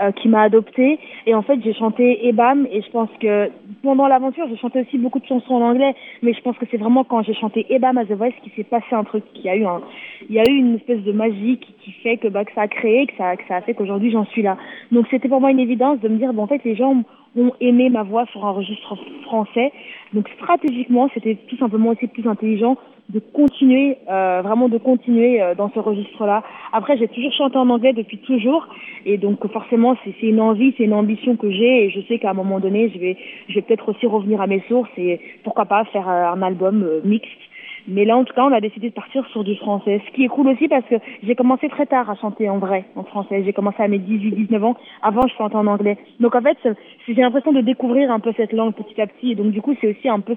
euh, 0.00 0.12
qui 0.12 0.28
m'a 0.28 0.42
adopté. 0.42 1.00
Et 1.26 1.34
en 1.34 1.42
fait, 1.42 1.58
j'ai 1.64 1.74
chanté 1.74 2.28
Ebam. 2.28 2.68
Et 2.70 2.80
je 2.80 2.90
pense 2.90 3.10
que 3.20 3.50
pendant 3.82 4.06
l'aventure, 4.06 4.46
j'ai 4.48 4.56
chanté 4.56 4.82
aussi 4.82 4.96
beaucoup 4.96 5.18
de 5.18 5.26
chansons 5.26 5.54
en 5.54 5.62
anglais. 5.62 5.92
Mais 6.22 6.34
je 6.34 6.40
pense 6.40 6.56
que 6.56 6.66
c'est 6.70 6.76
vraiment 6.76 7.02
quand 7.02 7.22
j'ai 7.24 7.34
chanté 7.34 7.66
Ebam 7.68 7.98
à 7.98 8.04
The 8.04 8.12
Voice 8.12 8.30
qu'il 8.44 8.52
s'est 8.52 8.62
passé 8.62 8.86
un 8.92 9.02
truc. 9.02 9.24
Il 9.34 9.42
y 9.42 9.48
a 9.48 9.56
eu 9.56 9.64
un, 9.64 9.80
il 10.28 10.36
y 10.36 10.38
a 10.38 10.44
eu 10.48 10.54
une 10.54 10.76
espèce 10.76 11.02
de 11.02 11.10
magie 11.10 11.58
qui, 11.58 11.72
qui 11.82 11.90
fait 12.02 12.16
que, 12.16 12.28
bah, 12.28 12.44
que 12.44 12.52
ça 12.52 12.62
a 12.62 12.68
créé, 12.68 13.08
que 13.08 13.16
ça, 13.18 13.36
que 13.36 13.42
ça 13.48 13.56
a 13.56 13.60
fait 13.62 13.74
qu'aujourd'hui 13.74 14.12
j'en 14.12 14.24
suis 14.26 14.42
là. 14.42 14.56
Donc 14.92 15.06
c'était 15.10 15.28
pour 15.28 15.40
moi 15.40 15.50
une 15.50 15.58
évidence 15.58 15.98
de 15.98 16.08
me 16.08 16.16
dire, 16.16 16.32
bon, 16.32 16.44
en 16.44 16.46
fait, 16.46 16.62
les 16.64 16.76
gens 16.76 17.02
ont 17.36 17.52
aimé 17.60 17.90
ma 17.90 18.02
voix 18.02 18.26
sur 18.26 18.44
un 18.44 18.50
registre 18.50 18.96
français. 19.22 19.72
Donc 20.12 20.28
stratégiquement, 20.36 21.08
c'était 21.14 21.36
tout 21.48 21.56
simplement 21.56 21.90
aussi 21.90 22.06
plus 22.06 22.26
intelligent 22.26 22.76
de 23.08 23.20
continuer, 23.20 23.96
euh, 24.10 24.42
vraiment 24.44 24.68
de 24.68 24.76
continuer 24.76 25.40
euh, 25.40 25.54
dans 25.54 25.70
ce 25.70 25.78
registre-là. 25.78 26.42
Après, 26.72 26.98
j'ai 26.98 27.08
toujours 27.08 27.32
chanté 27.32 27.56
en 27.56 27.70
anglais 27.70 27.94
depuis 27.94 28.18
toujours, 28.18 28.68
et 29.06 29.16
donc 29.16 29.50
forcément, 29.50 29.96
c'est 30.04 30.26
une 30.26 30.40
envie, 30.40 30.74
c'est 30.76 30.84
une 30.84 30.92
ambition 30.92 31.36
que 31.36 31.50
j'ai, 31.50 31.84
et 31.84 31.90
je 31.90 32.00
sais 32.02 32.18
qu'à 32.18 32.30
un 32.30 32.34
moment 32.34 32.60
donné, 32.60 32.90
je 32.90 32.98
vais, 32.98 33.16
je 33.48 33.54
vais 33.54 33.62
peut-être 33.62 33.88
aussi 33.88 34.06
revenir 34.06 34.42
à 34.42 34.46
mes 34.46 34.62
sources 34.68 34.90
et 34.98 35.20
pourquoi 35.42 35.64
pas 35.64 35.84
faire 35.86 36.08
euh, 36.08 36.32
un 36.32 36.42
album 36.42 36.86
mixte 37.04 37.30
mais 37.88 38.04
là, 38.04 38.16
en 38.16 38.24
tout 38.24 38.34
cas, 38.34 38.44
on 38.44 38.52
a 38.52 38.60
décidé 38.60 38.90
de 38.90 38.94
partir 38.94 39.26
sur 39.32 39.42
du 39.44 39.56
français. 39.56 40.02
Ce 40.06 40.14
qui 40.14 40.24
est 40.24 40.28
cool 40.28 40.48
aussi 40.48 40.68
parce 40.68 40.84
que 40.84 40.96
j'ai 41.22 41.34
commencé 41.34 41.68
très 41.68 41.86
tard 41.86 42.08
à 42.10 42.14
chanter 42.16 42.48
en 42.48 42.58
vrai, 42.58 42.84
en 42.96 43.02
français. 43.02 43.42
J'ai 43.44 43.54
commencé 43.54 43.82
à 43.82 43.88
mes 43.88 43.98
18, 43.98 44.32
19 44.32 44.62
ans. 44.62 44.76
Avant, 45.02 45.26
je 45.26 45.34
chantais 45.34 45.56
en 45.56 45.66
anglais. 45.66 45.96
Donc, 46.20 46.34
en 46.34 46.42
fait, 46.42 46.58
j'ai 47.06 47.14
l'impression 47.14 47.52
de 47.52 47.62
découvrir 47.62 48.10
un 48.10 48.20
peu 48.20 48.32
cette 48.36 48.52
langue 48.52 48.74
petit 48.74 49.00
à 49.00 49.06
petit. 49.06 49.32
Et 49.32 49.34
donc, 49.34 49.52
du 49.52 49.62
coup, 49.62 49.74
c'est 49.80 49.88
aussi 49.88 50.08
un 50.08 50.20
peu, 50.20 50.36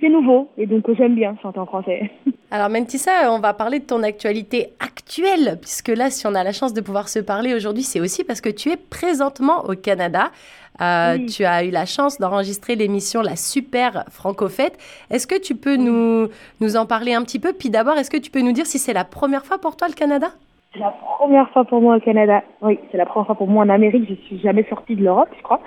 c'est 0.00 0.08
nouveau. 0.08 0.48
Et 0.56 0.66
donc, 0.66 0.84
j'aime 0.96 1.14
bien 1.14 1.36
chanter 1.42 1.58
en 1.58 1.66
français. 1.66 2.10
Alors, 2.50 2.70
Mentissa, 2.70 3.30
on 3.32 3.40
va 3.40 3.52
parler 3.52 3.80
de 3.80 3.84
ton 3.84 4.02
actualité 4.02 4.68
actuelle, 4.80 5.58
puisque 5.60 5.88
là, 5.88 6.10
si 6.10 6.26
on 6.26 6.34
a 6.34 6.44
la 6.44 6.52
chance 6.52 6.72
de 6.72 6.80
pouvoir 6.80 7.08
se 7.08 7.18
parler 7.18 7.54
aujourd'hui, 7.54 7.82
c'est 7.82 8.00
aussi 8.00 8.24
parce 8.24 8.40
que 8.40 8.48
tu 8.48 8.70
es 8.70 8.76
présentement 8.76 9.64
au 9.64 9.74
Canada. 9.74 10.30
Euh, 10.80 11.18
tu 11.26 11.44
as 11.44 11.64
eu 11.64 11.70
la 11.70 11.86
chance 11.86 12.18
d'enregistrer 12.18 12.76
l'émission 12.76 13.22
La 13.22 13.36
Super 13.36 14.04
Francofête. 14.10 14.76
Est-ce 15.10 15.26
que 15.26 15.40
tu 15.40 15.54
peux 15.54 15.76
nous, 15.76 16.28
nous 16.60 16.76
en 16.76 16.86
parler 16.86 17.14
un 17.14 17.22
petit 17.22 17.38
peu? 17.38 17.52
Puis 17.52 17.70
d'abord, 17.70 17.96
est-ce 17.96 18.10
que 18.10 18.16
tu 18.16 18.30
peux 18.30 18.40
nous 18.40 18.52
dire 18.52 18.66
si 18.66 18.78
c'est 18.78 18.92
la 18.92 19.04
première 19.04 19.44
fois 19.44 19.58
pour 19.58 19.76
toi 19.76 19.88
le 19.88 19.94
Canada? 19.94 20.28
C'est 20.72 20.80
la 20.80 20.94
première 21.18 21.48
fois 21.50 21.64
pour 21.64 21.80
moi 21.80 21.96
au 21.96 22.00
Canada. 22.00 22.42
Oui, 22.60 22.78
c'est 22.90 22.98
la 22.98 23.06
première 23.06 23.26
fois 23.26 23.34
pour 23.34 23.48
moi 23.48 23.64
en 23.64 23.68
Amérique. 23.70 24.06
Je 24.08 24.14
suis 24.26 24.38
jamais 24.40 24.64
sortie 24.68 24.94
de 24.94 25.02
l'Europe, 25.02 25.28
je 25.36 25.42
crois. 25.42 25.60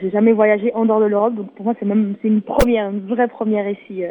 J'ai 0.00 0.10
jamais 0.10 0.32
voyagé 0.32 0.74
en 0.74 0.84
dehors 0.84 1.00
de 1.00 1.04
l'Europe. 1.04 1.34
Donc 1.34 1.52
pour 1.54 1.64
moi, 1.64 1.74
c'est 1.78 1.86
même 1.86 2.16
c'est 2.20 2.28
une 2.28 2.42
première, 2.42 2.90
une 2.90 3.06
vraie 3.06 3.28
première 3.28 3.68
ici 3.68 4.04
euh, 4.04 4.10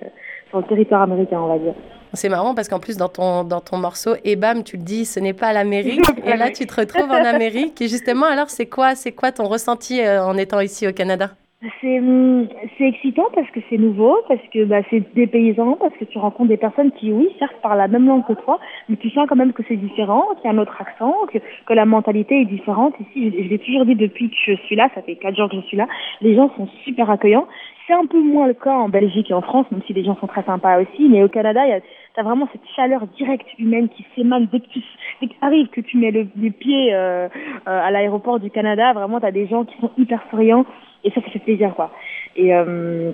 sur 0.55 0.61
le 0.61 0.67
territoire 0.67 1.01
américain, 1.01 1.39
on 1.41 1.47
va 1.47 1.59
dire. 1.59 1.73
C'est 2.13 2.29
marrant 2.29 2.55
parce 2.55 2.69
qu'en 2.69 2.79
plus, 2.79 2.95
dans 2.95 3.09
ton, 3.09 3.43
dans 3.43 3.59
ton 3.59 3.77
morceau, 3.77 4.11
et 4.23 4.37
bam, 4.37 4.63
tu 4.63 4.77
le 4.77 4.83
dis, 4.83 5.03
ce 5.03 5.19
n'est 5.19 5.33
pas 5.33 5.51
l'Amérique. 5.51 6.05
et 6.25 6.37
là, 6.37 6.49
tu 6.49 6.65
te 6.65 6.79
retrouves 6.79 7.11
en 7.11 7.25
Amérique. 7.25 7.81
Et 7.81 7.89
justement, 7.89 8.25
alors, 8.25 8.49
c'est 8.49 8.67
quoi, 8.67 8.95
c'est 8.95 9.11
quoi 9.11 9.33
ton 9.33 9.45
ressenti 9.45 9.99
euh, 10.01 10.23
en 10.23 10.37
étant 10.37 10.61
ici 10.61 10.87
au 10.87 10.93
Canada? 10.93 11.31
C'est 11.81 11.99
hum, 11.99 12.47
c'est 12.77 12.83
excitant 12.83 13.25
parce 13.33 13.49
que 13.49 13.59
c'est 13.69 13.77
nouveau, 13.77 14.17
parce 14.27 14.41
que 14.53 14.65
bah, 14.65 14.81
c'est 14.89 15.01
des 15.15 15.25
paysans, 15.25 15.77
parce 15.79 15.95
que 15.95 16.05
tu 16.05 16.17
rencontres 16.19 16.49
des 16.49 16.57
personnes 16.57 16.91
qui, 16.91 17.11
oui, 17.11 17.27
certes, 17.39 17.55
parlent 17.63 17.79
la 17.79 17.87
même 17.87 18.05
langue 18.05 18.25
que 18.27 18.33
toi, 18.33 18.59
mais 18.87 18.97
tu 18.97 19.09
sens 19.09 19.25
quand 19.27 19.35
même 19.35 19.51
que 19.51 19.63
c'est 19.67 19.75
différent, 19.75 20.25
qu'il 20.35 20.45
y 20.45 20.53
a 20.53 20.55
un 20.55 20.61
autre 20.61 20.79
accent, 20.79 21.15
que, 21.33 21.39
que 21.39 21.73
la 21.73 21.85
mentalité 21.85 22.41
est 22.41 22.45
différente. 22.45 22.93
Ici, 22.99 23.31
je, 23.31 23.43
je 23.43 23.49
l'ai 23.49 23.57
toujours 23.57 23.85
dit 23.85 23.95
depuis 23.95 24.29
que 24.29 24.35
je 24.45 24.53
suis 24.65 24.75
là, 24.75 24.89
ça 24.93 25.01
fait 25.01 25.15
quatre 25.15 25.35
jours 25.35 25.49
que 25.49 25.55
je 25.55 25.61
suis 25.61 25.77
là, 25.77 25.87
les 26.21 26.35
gens 26.35 26.51
sont 26.55 26.67
super 26.83 27.09
accueillants. 27.09 27.47
C'est 27.87 27.93
un 27.93 28.05
peu 28.05 28.19
moins 28.19 28.47
le 28.47 28.53
cas 28.53 28.73
en 28.73 28.89
Belgique 28.89 29.29
et 29.29 29.33
en 29.33 29.41
France, 29.41 29.67
même 29.71 29.81
si 29.85 29.93
les 29.93 30.03
gens 30.03 30.17
sont 30.19 30.27
très 30.27 30.43
sympas 30.43 30.81
aussi, 30.81 31.07
mais 31.07 31.23
au 31.23 31.29
Canada, 31.29 31.65
il 31.65 31.69
y 31.69 31.73
a 31.73 31.81
tu 32.15 32.21
as 32.21 32.23
vraiment 32.23 32.47
cette 32.51 32.65
chaleur 32.75 33.05
directe 33.17 33.47
humaine 33.59 33.89
qui 33.89 34.05
s'émane 34.15 34.47
dès 34.51 34.61
que 34.61 34.67
tu 34.67 34.81
dès 35.21 35.27
que 35.27 35.33
arrives, 35.41 35.67
que 35.67 35.81
tu 35.81 35.97
mets 35.97 36.11
le, 36.11 36.27
les 36.37 36.49
pieds 36.49 36.93
euh, 36.93 37.27
euh, 37.27 37.27
à 37.65 37.91
l'aéroport 37.91 38.39
du 38.39 38.49
Canada. 38.49 38.93
Vraiment, 38.93 39.19
tu 39.19 39.25
as 39.25 39.31
des 39.31 39.47
gens 39.47 39.65
qui 39.65 39.77
sont 39.79 39.91
hyper 39.97 40.21
souriants 40.29 40.65
et 41.03 41.11
ça, 41.11 41.21
ça 41.21 41.29
fait 41.29 41.39
plaisir, 41.39 41.75
quoi. 41.75 41.91
Et, 42.37 42.55
euh, 42.55 43.11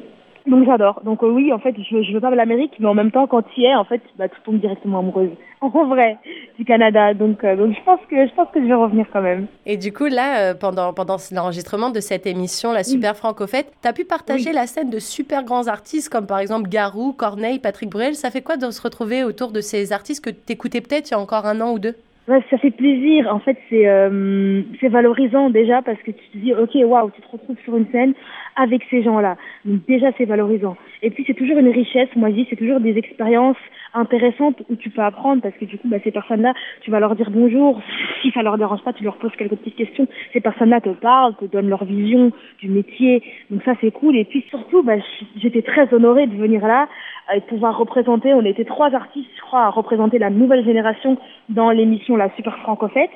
Donc 0.48 0.66
j'adore. 0.66 1.02
Donc 1.04 1.24
euh, 1.24 1.30
oui, 1.30 1.52
en 1.52 1.60
fait, 1.60 1.76
je, 1.78 2.02
je 2.04 2.14
veux 2.14 2.20
pas 2.20 2.30
l'Amérique, 2.30 2.74
mais 2.80 2.88
en 2.88 2.94
même 2.94 3.12
temps, 3.12 3.28
quand 3.28 3.42
tu 3.42 3.62
y 3.62 3.66
es, 3.66 3.76
en 3.76 3.84
fait, 3.84 4.02
bah, 4.18 4.30
tu 4.30 4.40
tombes 4.42 4.60
directement 4.60 5.00
amoureuse. 5.00 5.32
En 5.62 5.86
vrai, 5.86 6.18
du 6.58 6.66
Canada. 6.66 7.14
Donc, 7.14 7.44
euh, 7.44 7.56
donc 7.56 7.74
je 7.74 7.84
pense 7.84 8.00
que 8.10 8.28
je 8.28 8.34
pense 8.34 8.48
que 8.54 8.62
je 8.62 8.66
vais 8.66 8.74
revenir 8.74 9.06
quand 9.12 9.22
même. 9.22 9.48
Et 9.66 9.78
du 9.78 9.94
coup, 9.94 10.06
là, 10.06 10.52
euh, 10.52 10.54
pendant 10.54 10.94
pendant 10.94 11.18
l'enregistrement 11.32 11.90
de 11.90 12.00
cette 12.00 12.26
émission, 12.26 12.72
la 12.72 12.84
Super 12.84 13.16
Franco 13.16 13.48
Fête, 13.48 13.72
tu 13.82 13.88
as 13.88 13.94
pu 13.94 14.06
partager 14.06 14.54
la 14.54 14.68
scène 14.68 14.90
de 14.90 15.00
super 15.00 15.44
grands 15.44 15.68
artistes 15.68 16.10
comme 16.10 16.28
par 16.28 16.40
exemple 16.40 16.70
Garou, 16.70 17.14
Corneille, 17.14 17.60
Patrick 17.60 17.90
Bruel. 17.90 18.16
Ça 18.16 18.32
fait 18.32 18.42
quoi 18.42 18.58
de 18.58 18.70
se 18.72 18.82
retrouver 18.82 19.24
autour 19.24 19.52
de 19.52 19.62
ces 19.62 19.94
artistes 19.94 20.24
que 20.24 20.30
tu 20.30 20.54
écoutais 20.54 20.82
peut-être 20.82 21.10
il 21.10 21.14
y 21.14 21.18
a 21.18 21.20
encore 21.20 21.46
un 21.46 21.62
an 21.62 21.74
ou 21.74 21.80
deux? 21.80 21.96
Ouais, 22.28 22.40
ça 22.50 22.58
fait 22.60 22.72
plaisir. 22.72 23.28
En 23.34 23.40
fait, 23.40 23.58
c'est 23.70 23.88
euh, 23.88 24.62
c'est 24.80 24.90
valorisant 24.90 25.50
déjà 25.50 25.82
parce 25.82 25.98
que 26.04 26.12
tu 26.12 26.24
te 26.32 26.38
dis, 26.38 26.54
ok, 26.54 26.70
waouh, 26.86 27.10
tu 27.12 27.22
te 27.22 27.28
retrouves 27.32 27.58
sur 27.64 27.76
une 27.76 27.88
scène 27.92 28.14
avec 28.56 28.84
ces 28.92 29.02
gens-là. 29.02 29.38
Donc 29.66 29.86
déjà, 29.88 30.12
c'est 30.18 30.26
valorisant. 30.26 30.78
Et 31.02 31.10
puis, 31.10 31.24
c'est 31.26 31.34
toujours 31.34 31.58
une 31.58 31.70
richesse. 31.70 32.10
Moi, 32.16 32.30
je 32.30 32.36
dis, 32.36 32.48
c'est 32.50 32.56
toujours 32.56 32.80
des 32.80 32.98
expériences 32.98 33.58
intéressantes 33.94 34.62
où 34.70 34.76
tu 34.76 34.90
peux 34.90 35.02
apprendre 35.02 35.42
parce 35.42 35.56
que 35.56 35.66
du 35.66 35.78
coup, 35.78 35.88
bah, 35.88 35.98
ces 36.04 36.12
personnes-là, 36.12 36.54
tu 36.82 36.92
vas 36.92 37.00
leur 37.00 37.16
dire 37.16 37.30
bonjour. 37.30 37.82
Si 38.22 38.32
ça 38.32 38.42
leur 38.42 38.58
dérange 38.58 38.82
pas, 38.84 38.94
tu 38.94 39.04
leur 39.04 39.18
poses 39.18 39.36
quelques 39.38 39.56
petites 39.56 39.76
questions. 39.76 40.08
Ces 40.34 40.42
personnes-là 40.42 40.82
te 40.82 40.90
parlent, 40.90 41.36
te 41.36 41.46
donnent 41.46 41.70
leur 41.70 41.86
vision 41.86 42.32
du 42.60 42.70
métier. 42.70 43.24
Donc 43.50 43.64
ça, 43.64 43.74
c'est 43.82 43.92
cool. 43.92 44.16
Et 44.16 44.26
puis 44.26 44.46
surtout, 44.50 44.84
bah, 44.84 44.96
j'étais 45.36 45.62
très 45.62 45.94
honorée 45.94 46.28
de 46.28 46.36
venir 46.36 46.66
là 46.66 46.88
et 47.34 47.40
de 47.40 47.46
pouvoir 47.46 47.78
représenter. 47.78 48.34
On 48.34 48.46
était 48.46 48.66
trois 48.66 48.94
artistes, 48.94 49.30
je 49.36 49.42
crois, 49.42 49.64
à 49.64 49.70
représenter 49.70 50.20
la 50.20 50.30
nouvelle 50.30 50.66
génération 50.66 51.18
dans 51.50 51.72
l'émission 51.72 52.16
La 52.16 52.30
Super 52.36 52.58
Franco 52.60 52.88
Fête. 52.88 53.12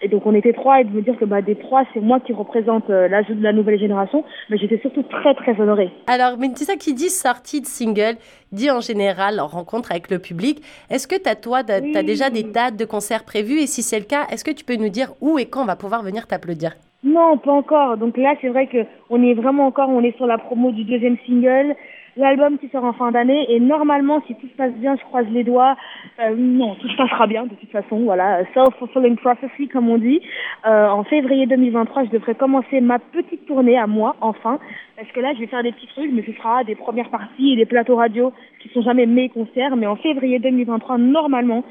Et 0.00 0.08
donc 0.08 0.26
on 0.26 0.34
était 0.34 0.52
trois 0.52 0.80
et 0.80 0.84
de 0.84 0.90
me 0.90 1.02
dire 1.02 1.18
que 1.18 1.24
bah, 1.24 1.42
des 1.42 1.56
trois, 1.56 1.84
c'est 1.92 2.00
moi 2.00 2.20
qui 2.20 2.32
représente 2.32 2.88
euh, 2.88 3.08
la, 3.08 3.22
de 3.22 3.42
la 3.42 3.52
nouvelle 3.52 3.78
génération, 3.78 4.24
mais 4.48 4.56
j'étais 4.56 4.78
surtout 4.78 5.02
très 5.02 5.34
très 5.34 5.60
honorée. 5.60 5.90
Alors, 6.06 6.38
mais 6.38 6.48
ça 6.54 6.76
qui 6.76 6.94
dit 6.94 7.08
sortie 7.08 7.60
de 7.60 7.66
single, 7.66 8.16
dit 8.52 8.70
en 8.70 8.80
général 8.80 9.40
en 9.40 9.46
rencontre 9.46 9.90
avec 9.90 10.10
le 10.10 10.18
public. 10.18 10.62
Est-ce 10.90 11.08
que 11.08 11.20
tu 11.20 11.28
as, 11.28 11.34
toi, 11.34 11.64
tu 11.64 11.72
as 11.72 12.02
déjà 12.02 12.30
des 12.30 12.42
dates 12.44 12.76
de 12.76 12.84
concerts 12.84 13.24
prévues? 13.24 13.58
Et 13.58 13.66
si 13.66 13.82
c'est 13.82 13.98
le 13.98 14.04
cas, 14.04 14.26
est-ce 14.30 14.44
que 14.44 14.50
tu 14.50 14.64
peux 14.64 14.76
nous 14.76 14.88
dire 14.88 15.14
où 15.20 15.38
et 15.38 15.46
quand 15.46 15.62
on 15.62 15.66
va 15.66 15.76
pouvoir 15.76 16.02
venir 16.02 16.26
t'applaudir? 16.26 16.72
Non, 17.04 17.38
pas 17.38 17.52
encore. 17.52 17.96
Donc 17.96 18.16
là, 18.16 18.34
c'est 18.40 18.48
vrai 18.48 18.68
qu'on 18.68 19.22
est 19.22 19.34
vraiment 19.34 19.66
encore, 19.66 19.88
on 19.88 20.02
est 20.02 20.16
sur 20.16 20.26
la 20.26 20.38
promo 20.38 20.72
du 20.72 20.84
deuxième 20.84 21.16
single 21.26 21.74
l'album 22.18 22.58
qui 22.58 22.68
sort 22.68 22.84
en 22.84 22.92
fin 22.92 23.10
d'année. 23.10 23.46
Et 23.48 23.60
normalement 23.60 24.22
si 24.26 24.34
tout 24.34 24.48
se 24.48 24.56
passe 24.56 24.72
bien 24.74 24.96
je 24.96 25.02
croise 25.04 25.26
les 25.30 25.44
doigts. 25.44 25.76
Euh, 26.20 26.34
non 26.36 26.74
tout 26.76 26.88
se 26.88 26.96
passera 26.96 27.26
bien 27.26 27.46
de 27.46 27.54
toute 27.54 27.70
façon 27.70 28.00
voilà. 28.00 28.44
Self 28.54 28.74
fulfilling 28.78 29.16
prophecy 29.16 29.68
comme 29.68 29.88
on 29.88 29.98
dit. 29.98 30.20
Euh, 30.66 30.88
en 30.88 31.04
février 31.04 31.46
2023 31.46 32.04
je 32.04 32.10
devrais 32.10 32.34
commencer 32.34 32.80
ma 32.80 32.98
petite 32.98 33.46
tournée 33.46 33.78
à 33.78 33.86
moi 33.86 34.16
enfin. 34.20 34.58
Parce 34.96 35.10
que 35.12 35.20
là 35.20 35.32
je 35.34 35.40
vais 35.40 35.46
faire 35.46 35.62
des 35.62 35.72
petits 35.72 35.88
trucs 35.88 36.12
mais 36.12 36.24
ce 36.26 36.32
sera 36.32 36.64
des 36.64 36.74
premières 36.74 37.10
parties 37.10 37.56
des 37.56 37.66
plateaux 37.66 37.96
radio 37.96 38.32
qui 38.60 38.68
sont 38.70 38.82
jamais 38.82 39.06
mes 39.06 39.28
concerts. 39.28 39.76
Mais 39.76 39.86
en 39.86 39.96
février 39.96 40.38
2023 40.38 40.98
normalement 40.98 41.64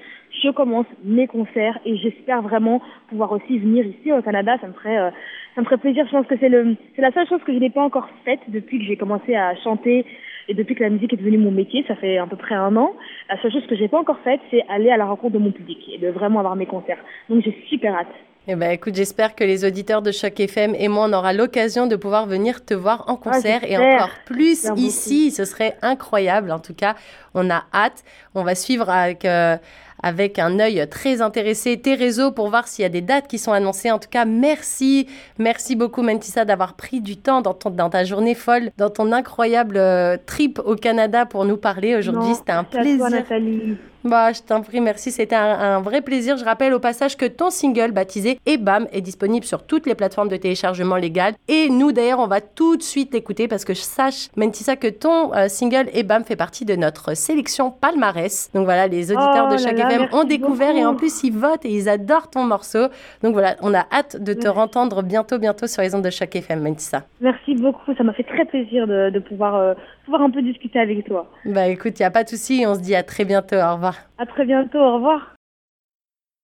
je 0.44 0.50
commence 0.50 0.86
mes 1.04 1.28
concerts 1.28 1.80
et 1.86 1.98
j'espère 1.98 2.42
vraiment 2.42 2.82
pouvoir 3.10 3.32
aussi 3.32 3.58
venir 3.58 3.86
ici 3.86 4.12
au 4.12 4.22
Canada. 4.22 4.58
Ça 4.62 4.68
me 4.68 4.74
ferait 4.74 4.98
euh, 4.98 5.10
ça 5.56 5.62
me 5.62 5.66
ferait 5.66 5.78
plaisir. 5.78 6.06
Je 6.06 6.12
pense 6.12 6.28
que 6.28 6.36
c'est 6.40 6.50
le 6.50 6.76
c'est 6.96 7.02
la 7.02 7.12
seule 7.12 7.28
chose 7.28 7.42
que 7.46 7.54
je 7.54 7.58
n'ai 7.60 7.70
pas 7.70 7.82
encore 7.82 8.10
faite 8.26 8.40
depuis 8.48 8.80
que 8.80 8.86
j'ai 8.86 8.98
commencé 8.98 9.36
à 9.36 9.56
chanter 9.56 10.06
et 10.48 10.54
depuis 10.54 10.76
que 10.76 10.84
la 10.84 10.90
musique 10.90 11.14
est 11.14 11.18
devenue 11.18 11.38
mon 11.38 11.52
métier, 11.52 11.84
ça 11.88 11.96
fait 11.96 12.18
à 12.18 12.26
peu 12.26 12.38
près 12.38 12.56
un 12.56 12.76
an, 12.76 12.94
la 13.30 13.42
seule 13.42 13.52
chose 13.52 13.66
que 13.68 13.76
j'ai 13.76 13.88
pas 13.88 14.00
encore 14.00 14.20
faite, 14.24 14.40
c'est 14.52 14.64
aller 14.70 14.90
à 14.90 14.98
la 14.98 15.06
rencontre 15.06 15.34
de 15.34 15.40
mon 15.40 15.52
public 15.52 15.80
et 15.94 15.98
de 15.98 16.10
vraiment 16.10 16.40
avoir 16.40 16.56
mes 16.56 16.66
concerts. 16.66 17.00
Donc 17.30 17.44
j'ai 17.44 17.56
super 17.70 17.96
hâte. 17.96 18.08
Eh 18.50 18.56
ben, 18.56 18.72
écoute, 18.72 18.96
j'espère 18.96 19.36
que 19.36 19.44
les 19.44 19.66
auditeurs 19.66 20.02
de 20.02 20.14
Choc 20.14 20.40
FM 20.40 20.74
et 20.74 20.88
moi, 20.88 21.08
on 21.10 21.12
aura 21.12 21.34
l'occasion 21.34 21.86
de 21.86 21.98
pouvoir 21.98 22.28
venir 22.28 22.64
te 22.64 22.74
voir 22.74 23.04
en 23.10 23.16
ah, 23.16 23.32
concert 23.32 23.66
et 23.66 23.78
encore 23.78 24.12
plus 24.26 24.72
ici. 24.78 25.32
Ce 25.32 25.44
serait 25.44 25.76
incroyable. 25.82 26.54
En 26.54 26.60
tout 26.60 26.74
cas, 26.74 26.96
on 27.34 27.50
a 27.50 27.66
hâte. 27.74 28.06
On 28.36 28.44
va 28.44 28.56
suivre 28.56 28.90
avec, 28.90 29.26
euh, 29.26 29.58
avec 30.02 30.40
un 30.40 30.60
œil 30.60 30.88
très 30.90 31.22
intéressé 31.22 31.78
tes 31.78 31.96
réseaux 31.96 32.32
pour 32.32 32.50
voir 32.50 32.68
s'il 32.68 32.84
y 32.84 32.86
a 32.86 32.90
des 32.90 33.02
dates 33.02 33.28
qui 33.28 33.38
sont 33.38 33.52
annoncées. 33.52 33.92
En 33.92 34.00
tout 34.00 34.10
cas, 34.10 34.26
merci. 34.26 35.08
Merci 35.38 35.76
beaucoup, 35.76 36.02
Mentissa, 36.02 36.46
d'avoir 36.46 36.74
pris 36.74 37.02
du 37.02 37.18
temps 37.18 37.42
dans, 37.42 37.54
ton, 37.54 37.70
dans 37.70 37.90
ta 37.90 38.04
journée 38.04 38.36
folle, 38.36 38.72
dans 38.78 38.90
ton 38.90 39.12
incroyable 39.12 39.78
euh, 39.78 40.18
trip 40.26 40.60
au 40.64 40.76
Canada 40.76 41.26
pour 41.26 41.46
nous 41.46 41.58
parler 41.58 41.96
aujourd'hui. 41.96 42.36
C'était 42.36 42.52
un 42.52 42.64
plaisir. 42.64 43.10
Nathalie. 43.10 43.78
Bah, 44.08 44.32
je 44.32 44.42
t'en 44.42 44.62
prie, 44.62 44.80
merci. 44.80 45.12
C'était 45.12 45.36
un, 45.36 45.82
vrai 45.82 46.02
plaisir. 46.02 46.38
Je 46.38 46.46
rappelle 46.46 46.74
au 46.74 46.80
passage 46.80 47.18
que 47.18 47.26
ton 47.26 47.50
single 47.50 47.92
baptisé 47.92 48.40
EBAM 48.46 48.88
est 48.92 49.02
disponible 49.02 49.46
sur 49.46 49.64
toutes 49.64 49.86
les 49.86 49.96
plateformes 49.96 50.30
de 50.30 50.38
téléchargement 50.38 50.96
légales. 50.96 51.34
Et 51.48 51.70
nous, 51.70 51.92
d'ailleurs, 51.92 52.20
on 52.20 52.28
va 52.28 52.40
tout 52.40 52.78
de 52.78 52.84
suite 52.84 53.14
l'écouter 53.14 53.48
parce 53.48 53.66
que 53.66 53.74
je 53.74 53.82
sache, 53.82 54.30
Mentissa, 54.38 54.76
que 54.76 54.88
ton 54.88 55.34
euh, 55.34 55.50
single 55.50 55.90
EBAM 55.94 56.24
fait 56.24 56.36
partie 56.36 56.64
de 56.64 56.76
notre 56.76 57.16
sélection 57.16 57.70
palmarès. 57.72 58.50
Donc 58.54 58.66
voilà, 58.66 58.88
les 58.88 59.12
auditeurs 59.12 59.50
de 59.50 59.56
oh 59.56 59.58
FM 59.90 60.08
ont 60.12 60.24
découvert 60.24 60.76
et 60.76 60.86
en 60.86 60.96
plus, 60.96 61.24
ils 61.24 61.34
votent 61.34 61.66
et 61.66 61.70
ils 61.70 61.90
adorent 61.90 62.30
ton 62.30 62.44
morceau. 62.44 62.88
Donc 63.24 63.34
voilà, 63.34 63.56
on 63.62 63.74
a 63.74 63.86
hâte 63.92 64.22
de 64.22 64.34
te 64.34 64.48
entendre 64.48 65.04
bientôt, 65.04 65.40
bientôt 65.40 65.68
sur 65.68 65.82
les 65.82 65.94
ondes 65.96 66.04
de 66.04 66.10
chaque 66.10 66.36
FM, 66.36 66.62
Mentissa. 66.62 67.04
Merci 67.22 67.56
beaucoup. 67.56 67.94
Ça 67.96 68.04
m'a 68.04 68.14
fait 68.14 68.24
très 68.24 68.46
plaisir 68.46 68.88
de, 68.88 69.20
pouvoir, 69.20 69.56
euh, 69.56 69.74
pouvoir 70.06 70.22
un 70.22 70.30
peu 70.30 70.42
discuter 70.42 70.80
avec 70.80 71.06
toi. 71.06 71.30
Bah 71.46 71.68
écoute, 71.68 72.00
il 72.00 72.02
n'y 72.02 72.08
a 72.08 72.12
pas 72.12 72.24
de 72.24 72.30
souci. 72.30 72.66
On 72.68 72.76
se 72.76 72.82
dit 72.82 72.96
à 72.96 73.04
très 73.04 73.26
bientôt. 73.26 73.56
Au 73.56 73.74
revoir. 73.76 73.96
À 74.18 74.26
très 74.26 74.46
bientôt, 74.46 74.80
au 74.80 74.96
revoir. 74.96 75.37